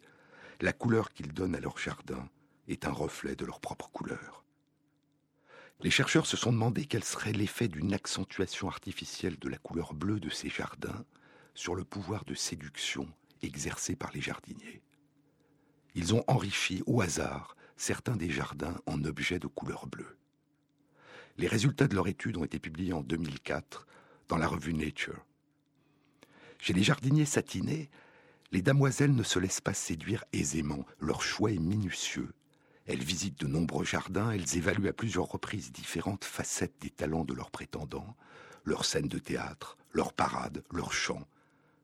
[0.60, 2.28] la couleur qu'ils donnent à leur jardin
[2.68, 4.44] est un reflet de leur propre couleur.
[5.80, 10.20] Les chercheurs se sont demandé quel serait l'effet d'une accentuation artificielle de la couleur bleue
[10.20, 11.04] de ces jardins
[11.54, 13.08] sur le pouvoir de séduction
[13.42, 14.80] exercé par les jardiniers.
[15.94, 20.16] Ils ont enrichi au hasard certains des jardins en objets de couleur bleue.
[21.36, 23.86] Les résultats de leur étude ont été publiés en 2004
[24.28, 25.26] dans la revue Nature.
[26.58, 27.90] Chez les jardiniers satinés,
[28.52, 32.32] les damoiselles ne se laissent pas séduire aisément, leur choix est minutieux
[32.86, 37.34] elles visitent de nombreux jardins, elles évaluent à plusieurs reprises différentes facettes des talents de
[37.34, 38.16] leurs prétendants,
[38.64, 41.26] leurs scènes de théâtre, leurs parades, leurs chants,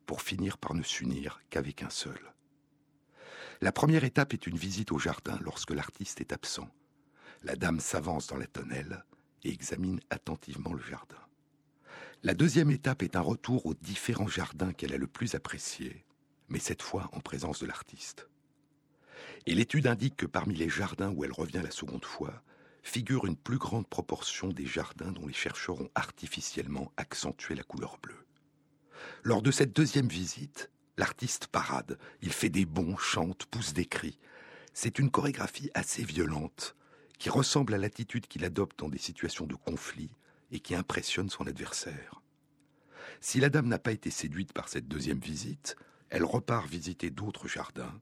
[0.06, 2.18] pour finir par ne s'unir qu'avec un seul.
[3.60, 6.68] La première étape est une visite au jardin lorsque l'artiste est absent.
[7.42, 9.04] La dame s'avance dans la tonnelle
[9.44, 11.16] et examine attentivement le jardin.
[12.22, 16.04] La deuxième étape est un retour aux différents jardins qu'elle a le plus appréciés,
[16.48, 18.28] mais cette fois en présence de l'artiste.
[19.46, 22.42] Et l'étude indique que parmi les jardins où elle revient la seconde fois,
[22.82, 27.98] figure une plus grande proportion des jardins dont les chercheurs ont artificiellement accentué la couleur
[28.02, 28.26] bleue.
[29.22, 34.18] Lors de cette deuxième visite, l'artiste parade, il fait des bonds, chante, pousse des cris.
[34.72, 36.76] C'est une chorégraphie assez violente,
[37.18, 40.10] qui ressemble à l'attitude qu'il adopte dans des situations de conflit
[40.50, 42.22] et qui impressionne son adversaire.
[43.20, 45.76] Si la dame n'a pas été séduite par cette deuxième visite,
[46.10, 48.00] elle repart visiter d'autres jardins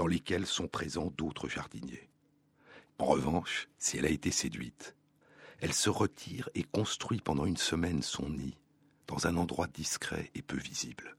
[0.00, 2.08] dans lesquels sont présents d'autres jardiniers.
[2.96, 4.96] En revanche, si elle a été séduite,
[5.58, 8.56] elle se retire et construit pendant une semaine son nid
[9.08, 11.18] dans un endroit discret et peu visible.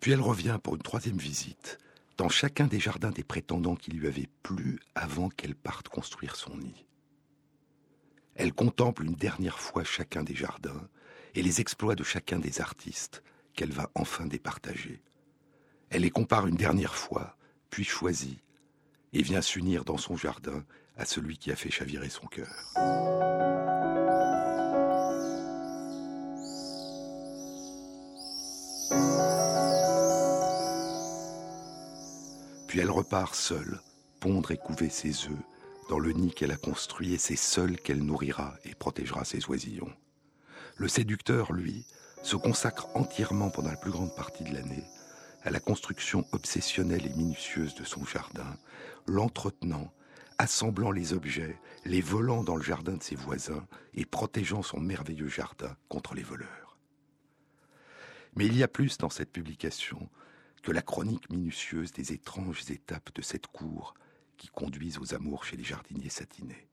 [0.00, 1.76] Puis elle revient pour une troisième visite
[2.16, 6.56] dans chacun des jardins des prétendants qui lui avaient plu avant qu'elle parte construire son
[6.56, 6.86] nid.
[8.36, 10.88] Elle contemple une dernière fois chacun des jardins
[11.34, 13.22] et les exploits de chacun des artistes
[13.52, 15.02] qu'elle va enfin départager.
[15.90, 17.36] Elle les compare une dernière fois
[17.74, 18.38] puis choisit,
[19.12, 20.64] et vient s'unir dans son jardin
[20.96, 22.46] à celui qui a fait chavirer son cœur.
[32.68, 33.80] Puis elle repart seule,
[34.20, 35.32] pondre et couver ses œufs
[35.88, 39.92] dans le nid qu'elle a construit, et c'est seule qu'elle nourrira et protégera ses oisillons.
[40.76, 41.84] Le séducteur, lui,
[42.22, 44.84] se consacre entièrement pendant la plus grande partie de l'année
[45.44, 48.56] à la construction obsessionnelle et minutieuse de son jardin,
[49.06, 49.92] l'entretenant,
[50.38, 55.28] assemblant les objets, les volant dans le jardin de ses voisins et protégeant son merveilleux
[55.28, 56.78] jardin contre les voleurs.
[58.36, 60.08] Mais il y a plus dans cette publication
[60.62, 63.94] que la chronique minutieuse des étranges étapes de cette cour
[64.38, 66.68] qui conduisent aux amours chez les jardiniers satinés.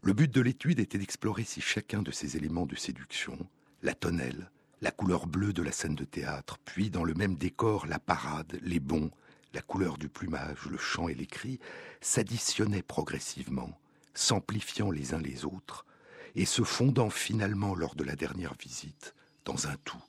[0.00, 3.38] Le but de l'étude était d'explorer si chacun de ces éléments de séduction,
[3.82, 4.50] la tonnelle,
[4.82, 8.58] la couleur bleue de la scène de théâtre, puis dans le même décor, la parade,
[8.62, 9.12] les bons,
[9.54, 11.60] la couleur du plumage, le chant et les cris,
[12.00, 13.78] s'additionnaient progressivement,
[14.12, 15.86] s'amplifiant les uns les autres,
[16.34, 19.14] et se fondant finalement lors de la dernière visite
[19.44, 20.02] dans un tout,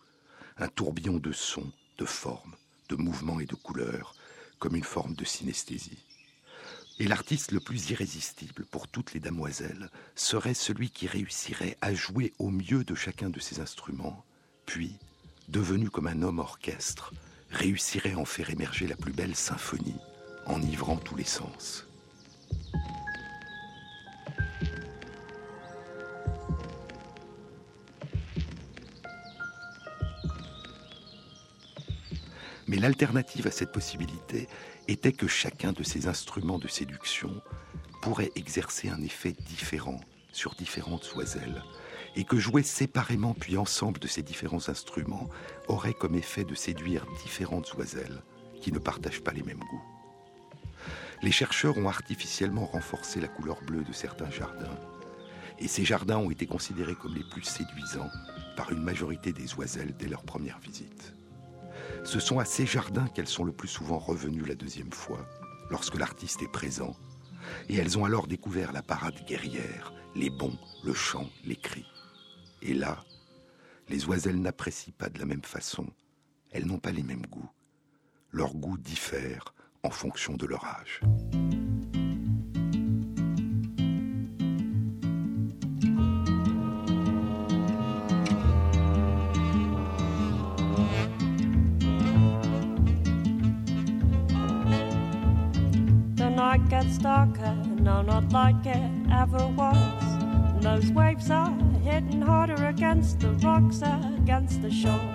[0.57, 2.55] un tourbillon de sons, de formes,
[2.89, 4.15] de mouvements et de couleurs,
[4.57, 6.03] comme une forme de synesthésie.
[6.97, 12.33] Et l'artiste le plus irrésistible pour toutes les damoiselles serait celui qui réussirait à jouer
[12.39, 14.23] au mieux de chacun de ces instruments,
[14.65, 14.97] puis,
[15.49, 17.13] devenu comme un homme orchestre,
[17.51, 19.99] réussirait à en faire émerger la plus belle symphonie,
[20.45, 21.85] enivrant tous les sens.
[32.67, 34.47] Mais l'alternative à cette possibilité
[34.87, 37.41] était que chacun de ces instruments de séduction
[38.01, 39.99] pourrait exercer un effet différent
[40.31, 41.63] sur différentes oiselles,
[42.15, 45.29] et que jouer séparément puis ensemble de ces différents instruments
[45.67, 48.21] aurait comme effet de séduire différentes oiselles
[48.61, 49.83] qui ne partagent pas les mêmes goûts.
[51.21, 54.77] Les chercheurs ont artificiellement renforcé la couleur bleue de certains jardins,
[55.59, 58.09] et ces jardins ont été considérés comme les plus séduisants
[58.55, 61.13] par une majorité des oiselles dès leur première visite.
[62.03, 65.25] Ce sont à ces jardins qu'elles sont le plus souvent revenues la deuxième fois,
[65.69, 66.95] lorsque l'artiste est présent,
[67.69, 71.85] et elles ont alors découvert la parade guerrière, les bons, le chant, les cris.
[72.65, 73.03] Et là,
[73.89, 75.85] les oiselles n'apprécient pas de la même façon,
[76.51, 77.51] elles n'ont pas les mêmes goûts.
[78.31, 79.53] Leurs goûts diffèrent
[79.83, 81.01] en fonction de leur âge.
[96.69, 98.77] Gets darker, no, not like it
[99.11, 100.03] ever was.
[101.93, 103.83] Hitting harder against the rocks,
[104.17, 105.13] against the shore.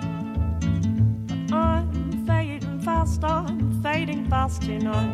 [1.49, 5.13] But I'm fading fast, I'm fading fast tonight.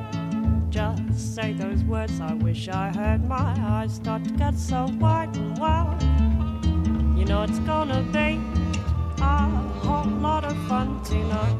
[0.70, 5.36] Just say those words, I wish I heard my eyes start to get so wide
[5.36, 6.04] and wild.
[7.18, 8.40] You know it's gonna be
[9.20, 9.48] a
[9.82, 11.58] whole lot of fun tonight.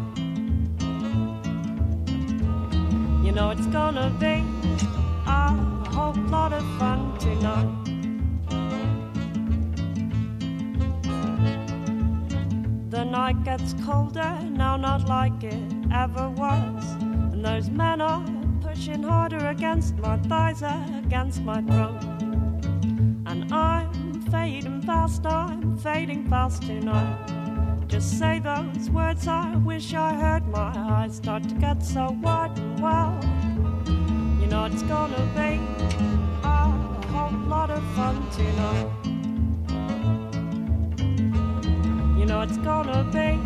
[3.26, 4.44] You know it's gonna be
[5.26, 5.50] a
[5.90, 7.85] whole lot of fun tonight.
[13.16, 16.84] Night gets colder, now not like it ever was.
[17.32, 18.26] And those men are
[18.60, 20.62] pushing harder against my thighs,
[21.06, 22.04] against my throat.
[23.30, 27.88] And I'm fading fast, I'm fading fast tonight.
[27.88, 32.58] Just say those words, I wish I heard my eyes start to get so wide
[32.58, 33.24] and wild.
[34.42, 35.52] You know it's gonna be
[36.44, 36.68] a
[37.14, 39.05] whole lot of fun tonight.
[42.36, 43.40] Know it's gonna be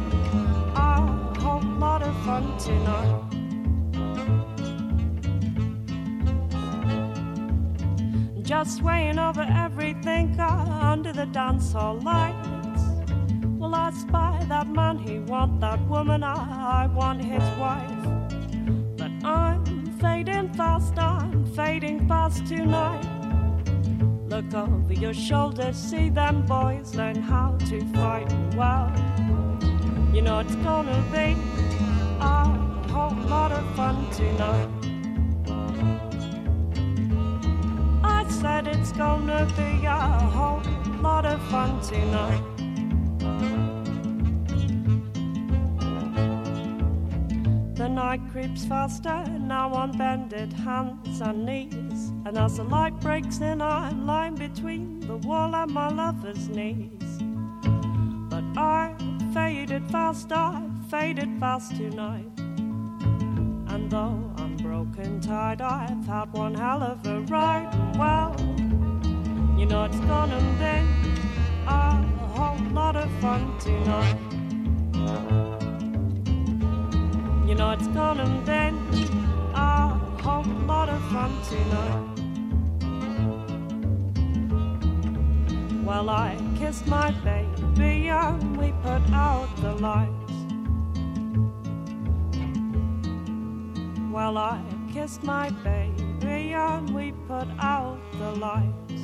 [0.75, 3.21] a whole lot of fun tonight.
[8.41, 12.81] Just swaying over everything under the dance hall lights.
[13.59, 18.03] Well, I spy that man, he want that woman, I, I want his wife.
[18.97, 23.18] But I'm fading fast, I'm fading fast tonight.
[24.39, 28.89] Look over your shoulder, see them boys learn how to fight well.
[30.13, 31.35] You know it's gonna be
[32.21, 32.45] a
[32.89, 34.69] whole lot of fun tonight.
[38.01, 39.99] I said it's gonna be a
[40.35, 40.61] whole
[41.01, 42.41] lot of fun tonight.
[47.75, 51.88] The night creeps faster, now on bended hands and knees.
[52.29, 57.23] And as the light breaks in, I'm lying between the wall and my lover's knees.
[58.29, 58.93] But I
[59.33, 60.61] faded fast, I
[60.91, 62.29] faded fast tonight.
[62.37, 67.73] And though I'm broken tired, I've had one hell of a ride.
[67.97, 68.35] Well,
[69.57, 70.85] you know it's gonna be
[71.65, 71.95] a
[72.35, 74.19] whole lot of fun tonight.
[77.47, 78.77] You know it's gonna be
[79.55, 79.87] a
[80.21, 82.08] whole lot of fun tonight.
[85.89, 90.33] Well, I kissed my baby and we put out the lights.
[94.11, 94.61] Well, I
[94.93, 99.01] kissed my baby and we put out the lights.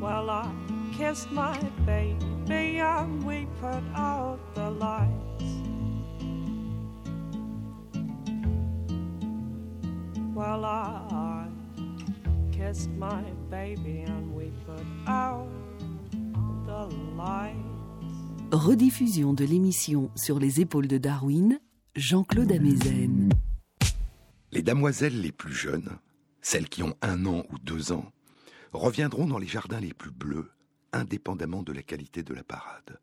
[0.00, 0.50] Well, I
[0.96, 5.44] kissed my baby and we put out the lights.
[10.34, 11.11] Well, I
[12.62, 15.46] kissed my baby and we put out
[16.66, 17.56] the lights.
[18.52, 21.58] Rediffusion de l'émission Sur les épaules de Darwin,
[21.96, 23.30] Jean-Claude Amezen.
[24.50, 25.98] Les damoiselles les plus jeunes,
[26.42, 28.12] celles qui ont un an ou deux ans,
[28.72, 30.50] reviendront dans les jardins les plus bleus,
[30.92, 33.00] indépendamment de la qualité de la parade.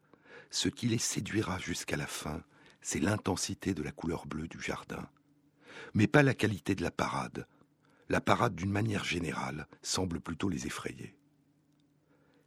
[0.51, 2.43] Ce qui les séduira jusqu'à la fin,
[2.81, 5.07] c'est l'intensité de la couleur bleue du jardin.
[5.95, 7.47] Mais pas la qualité de la parade.
[8.09, 11.15] La parade, d'une manière générale, semble plutôt les effrayer.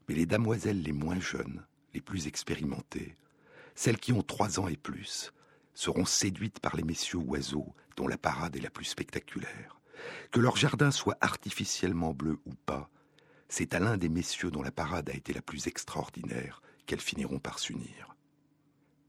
[0.09, 3.17] Mais les damoiselles les moins jeunes, les plus expérimentées,
[3.77, 5.33] celles qui ont trois ans et plus,
[5.73, 9.81] seront séduites par les messieurs oiseaux dont la parade est la plus spectaculaire.
[10.33, 12.91] Que leur jardin soit artificiellement bleu ou pas,
[13.49, 17.39] c'est à l'un des messieurs dont la parade a été la plus extraordinaire qu'elles finiront
[17.39, 18.17] par s'unir.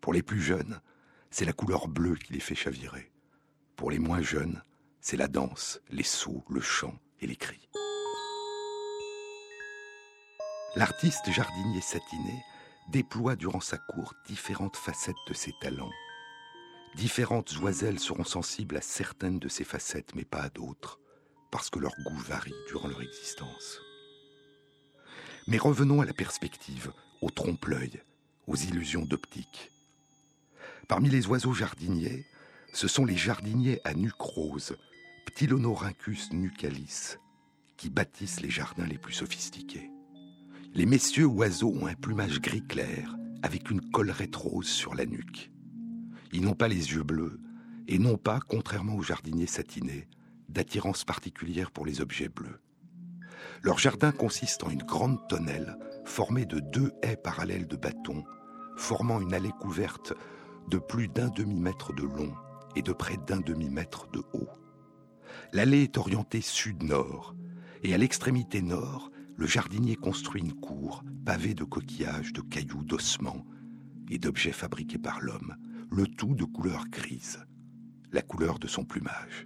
[0.02, 0.82] Pour les plus jeunes,
[1.32, 3.12] c'est la couleur bleue qui les fait chavirer.
[3.76, 4.62] Pour les moins jeunes,
[5.04, 7.68] c'est la danse, les sauts, le chant et les cris.
[10.78, 12.42] L'artiste jardinier satiné
[12.90, 15.92] déploie durant sa cour différentes facettes de ses talents.
[16.96, 21.02] Différentes oiselles seront sensibles à certaines de ces facettes, mais pas à d'autres,
[21.52, 23.82] parce que leur goût varie durant leur existence.
[25.48, 28.02] Mais revenons à la perspective, au trompe-l'œil,
[28.48, 29.70] aux illusions d'optique.
[30.88, 32.26] Parmi les oiseaux jardiniers,
[32.72, 34.78] ce sont les jardiniers à nuque rose,
[35.26, 37.18] Ptilonorhynchus nucalis,
[37.78, 39.90] qui bâtissent les jardins les plus sophistiqués.
[40.74, 45.52] Les messieurs oiseaux ont un plumage gris clair, avec une collerette rose sur la nuque.
[46.32, 47.40] Ils n'ont pas les yeux bleus,
[47.88, 50.08] et n'ont pas, contrairement aux jardiniers satinés,
[50.50, 52.62] d'attirance particulière pour les objets bleus.
[53.62, 58.24] Leur jardin consiste en une grande tonnelle formée de deux haies parallèles de bâtons,
[58.78, 60.14] formant une allée couverte
[60.70, 62.34] de plus d'un demi-mètre de long
[62.76, 64.50] et de près d'un demi-mètre de haut.
[65.52, 67.36] L'allée est orientée sud-nord,
[67.84, 73.46] et à l'extrémité nord, le jardinier construit une cour pavée de coquillages, de cailloux, d'ossements
[74.10, 75.56] et d'objets fabriqués par l'homme,
[75.92, 77.40] le tout de couleur grise,
[78.12, 79.46] la couleur de son plumage.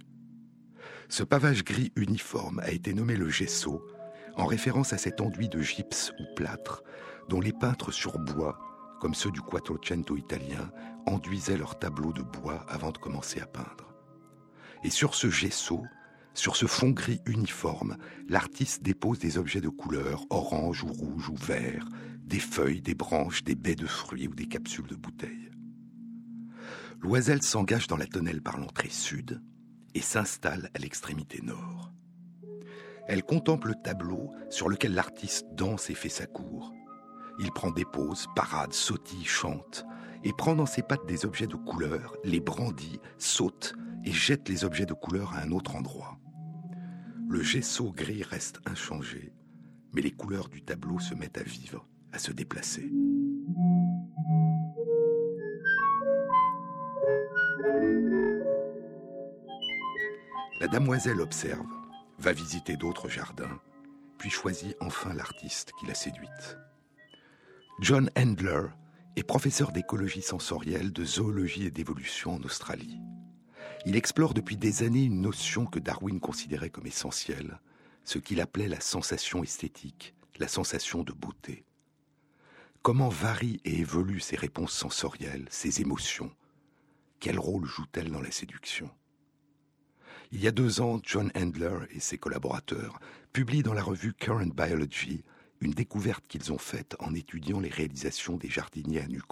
[1.08, 3.82] Ce pavage gris uniforme a été nommé le gesso,
[4.36, 6.82] en référence à cet enduit de gypse ou plâtre
[7.28, 8.58] dont les peintres sur bois,
[9.00, 10.70] comme ceux du Quattrocento italien,
[11.06, 13.87] enduisaient leurs tableaux de bois avant de commencer à peindre.
[14.84, 15.82] Et sur ce gesso,
[16.34, 17.96] sur ce fond gris uniforme,
[18.28, 21.88] l'artiste dépose des objets de couleur, orange ou rouge ou vert,
[22.22, 25.50] des feuilles, des branches, des baies de fruits ou des capsules de bouteilles.
[27.00, 29.42] Loisel s'engage dans la tonnelle par l'entrée sud
[29.94, 31.92] et s'installe à l'extrémité nord.
[33.08, 36.72] Elle contemple le tableau sur lequel l'artiste danse et fait sa cour.
[37.40, 39.84] Il prend des pauses, parade, sautille, chante,
[40.24, 43.74] et prend dans ses pattes des objets de couleur, les brandit, saute
[44.04, 46.18] et jette les objets de couleur à un autre endroit.
[47.28, 49.32] Le gesso gris reste inchangé,
[49.92, 52.90] mais les couleurs du tableau se mettent à vivre, à se déplacer.
[60.60, 61.66] La damoiselle observe,
[62.18, 63.60] va visiter d'autres jardins,
[64.18, 66.58] puis choisit enfin l'artiste qui l'a séduite.
[67.80, 68.62] John Handler
[69.14, 72.98] est professeur d'écologie sensorielle, de zoologie et d'évolution en Australie.
[73.86, 77.60] Il explore depuis des années une notion que Darwin considérait comme essentielle,
[78.04, 81.64] ce qu'il appelait la sensation esthétique, la sensation de beauté.
[82.82, 86.32] Comment varient et évoluent ces réponses sensorielles, ces émotions?
[87.20, 88.90] Quel rôle jouent-elles dans la séduction?
[90.30, 93.00] Il y a deux ans, John Handler et ses collaborateurs
[93.32, 95.24] publient dans la revue Current Biology
[95.60, 99.24] une découverte qu'ils ont faite en étudiant les réalisations des jardiniers à nuque.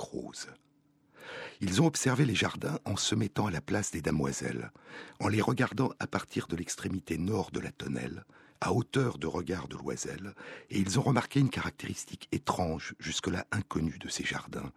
[1.61, 4.73] Ils ont observé les jardins en se mettant à la place des damoiselles,
[5.21, 8.25] en les regardant à partir de l'extrémité nord de la tonnelle,
[8.61, 10.35] à hauteur de regard de l'oiselle,
[10.71, 14.73] et ils ont remarqué une caractéristique étrange, jusque-là inconnue de ces jardins,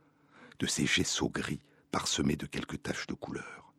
[0.59, 1.61] de ces gessos gris
[1.91, 3.73] parsemés de quelques taches de couleur.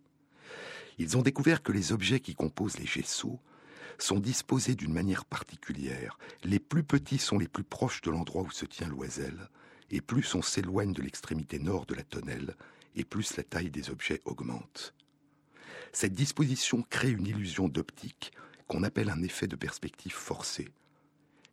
[0.98, 3.40] Ils ont découvert que les objets qui composent les gessos
[3.98, 6.18] sont disposés d'une manière particulière.
[6.44, 9.48] Les plus petits sont les plus proches de l'endroit où se tient l'oiselle,
[9.90, 12.54] et plus on s'éloigne de l'extrémité nord de la tonnelle,
[12.96, 14.94] et plus la taille des objets augmente.
[15.92, 18.32] Cette disposition crée une illusion d'optique
[18.68, 20.68] qu'on appelle un effet de perspective forcée.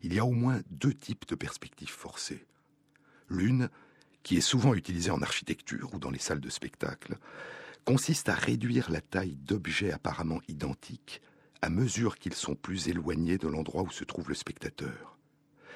[0.01, 2.45] Il y a au moins deux types de perspectives forcées.
[3.29, 3.69] L'une,
[4.21, 7.17] qui est souvent utilisée en architecture ou dans les salles de spectacle,
[7.85, 11.21] consiste à réduire la taille d'objets apparemment identiques
[11.61, 15.17] à mesure qu'ils sont plus éloignés de l'endroit où se trouve le spectateur.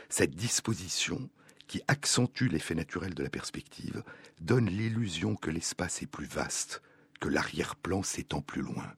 [0.10, 1.30] Cette disposition,
[1.72, 4.04] qui accentue l'effet naturel de la perspective,
[4.42, 6.82] donne l'illusion que l'espace est plus vaste,
[7.22, 8.92] que l'arrière-plan s'étend plus loin.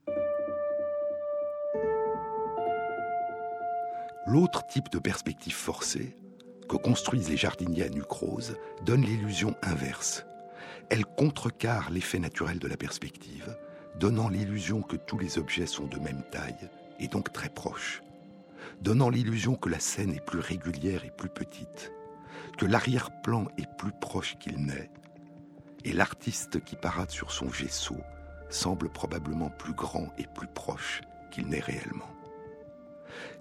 [4.25, 6.17] L'autre type de perspective forcée,
[6.67, 10.25] que construisent les jardiniers à nuque rose, donne l'illusion inverse.
[10.89, 13.55] Elle contrecarre l'effet naturel de la perspective,
[13.99, 18.01] donnant l'illusion que tous les objets sont de même taille et donc très proches,
[18.81, 21.91] donnant l'illusion que la scène est plus régulière et plus petite,
[22.57, 24.89] que l'arrière-plan est plus proche qu'il n'est,
[25.83, 27.95] et l'artiste qui parade sur son gesso
[28.49, 31.01] semble probablement plus grand et plus proche
[31.31, 32.09] qu'il n'est réellement.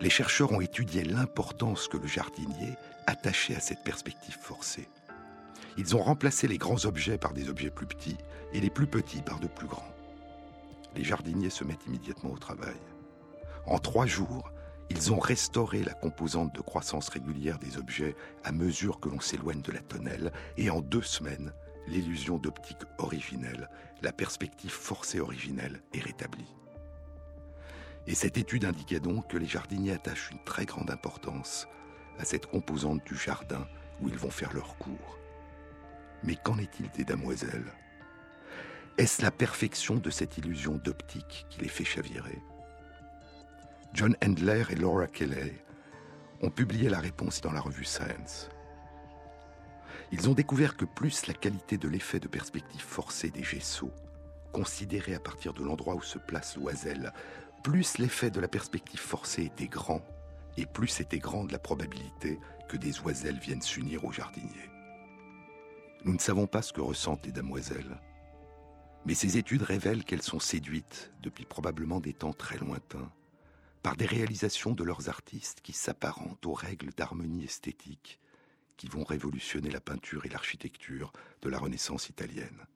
[0.01, 2.75] Les chercheurs ont étudié l'importance que le jardinier
[3.07, 4.89] attachait à cette perspective forcée.
[5.77, 8.19] Ils ont remplacé les grands objets par des objets plus petits
[8.53, 9.93] et les plus petits par de plus grands
[10.95, 12.77] les jardiniers se mettent immédiatement au travail.
[13.67, 14.51] En trois jours,
[14.93, 18.15] ils ont restauré la composante de croissance régulière des objets
[18.45, 21.53] à mesure que l'on s'éloigne de la tonnelle, et en deux semaines,
[21.87, 23.71] l'illusion d'optique originelle,
[24.03, 26.55] la perspective forcée originelle est rétablie.
[28.07, 31.67] Et cette étude indiquait donc que les jardiniers attachent une très grande importance
[32.19, 33.67] à cette composante du jardin
[34.03, 35.19] où ils vont faire leur cours.
[36.23, 37.73] Mais qu'en est-il des damoiselles?
[38.99, 42.43] Est-ce la perfection de cette illusion d'optique qui les fait chavirer?
[43.95, 45.53] John Handler et Laura Kelly
[46.41, 48.49] ont publié la réponse dans la revue Science.
[50.13, 53.93] Ils ont découvert que plus la qualité de l'effet de perspective forcée des gessos,
[54.51, 57.13] considéré à partir de l'endroit où se place l'oiselle,
[57.63, 60.03] plus l'effet de la perspective forcée était grand,
[60.57, 62.39] et plus était grande la probabilité
[62.71, 64.71] que des oiselles viennent s'unir aux jardiniers.
[66.05, 68.01] Nous ne savons pas ce que ressentent les damoiselles,
[69.05, 73.11] mais ces études révèlent qu'elles sont séduites, depuis probablement des temps très lointains,
[73.83, 78.21] par des réalisations de leurs artistes qui s'apparentent aux règles d'harmonie esthétique
[78.77, 81.13] qui vont révolutionner la peinture et l'architecture
[81.43, 82.67] de la Renaissance italienne.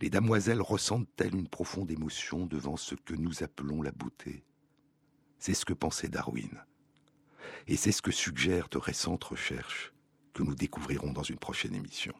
[0.00, 4.44] Les damoiselles ressentent-elles une profonde émotion devant ce que nous appelons la beauté?
[5.38, 6.62] C'est ce que pensait Darwin.
[7.66, 9.92] Et c'est ce que suggèrent de récentes recherches
[10.34, 12.14] que nous découvrirons dans une prochaine émission.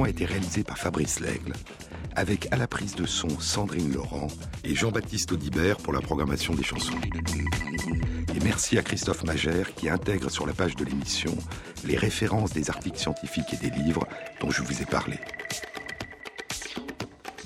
[0.00, 1.52] A été réalisée par Fabrice Lègle,
[2.16, 4.28] avec à la prise de son Sandrine Laurent
[4.64, 6.98] et Jean-Baptiste Audibert pour la programmation des chansons.
[8.34, 11.36] Et merci à Christophe Magère qui intègre sur la page de l'émission
[11.84, 14.06] les références des articles scientifiques et des livres
[14.40, 15.18] dont je vous ai parlé.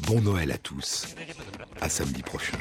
[0.06, 1.16] Bon Noël à tous.
[1.80, 2.56] À samedi prochain.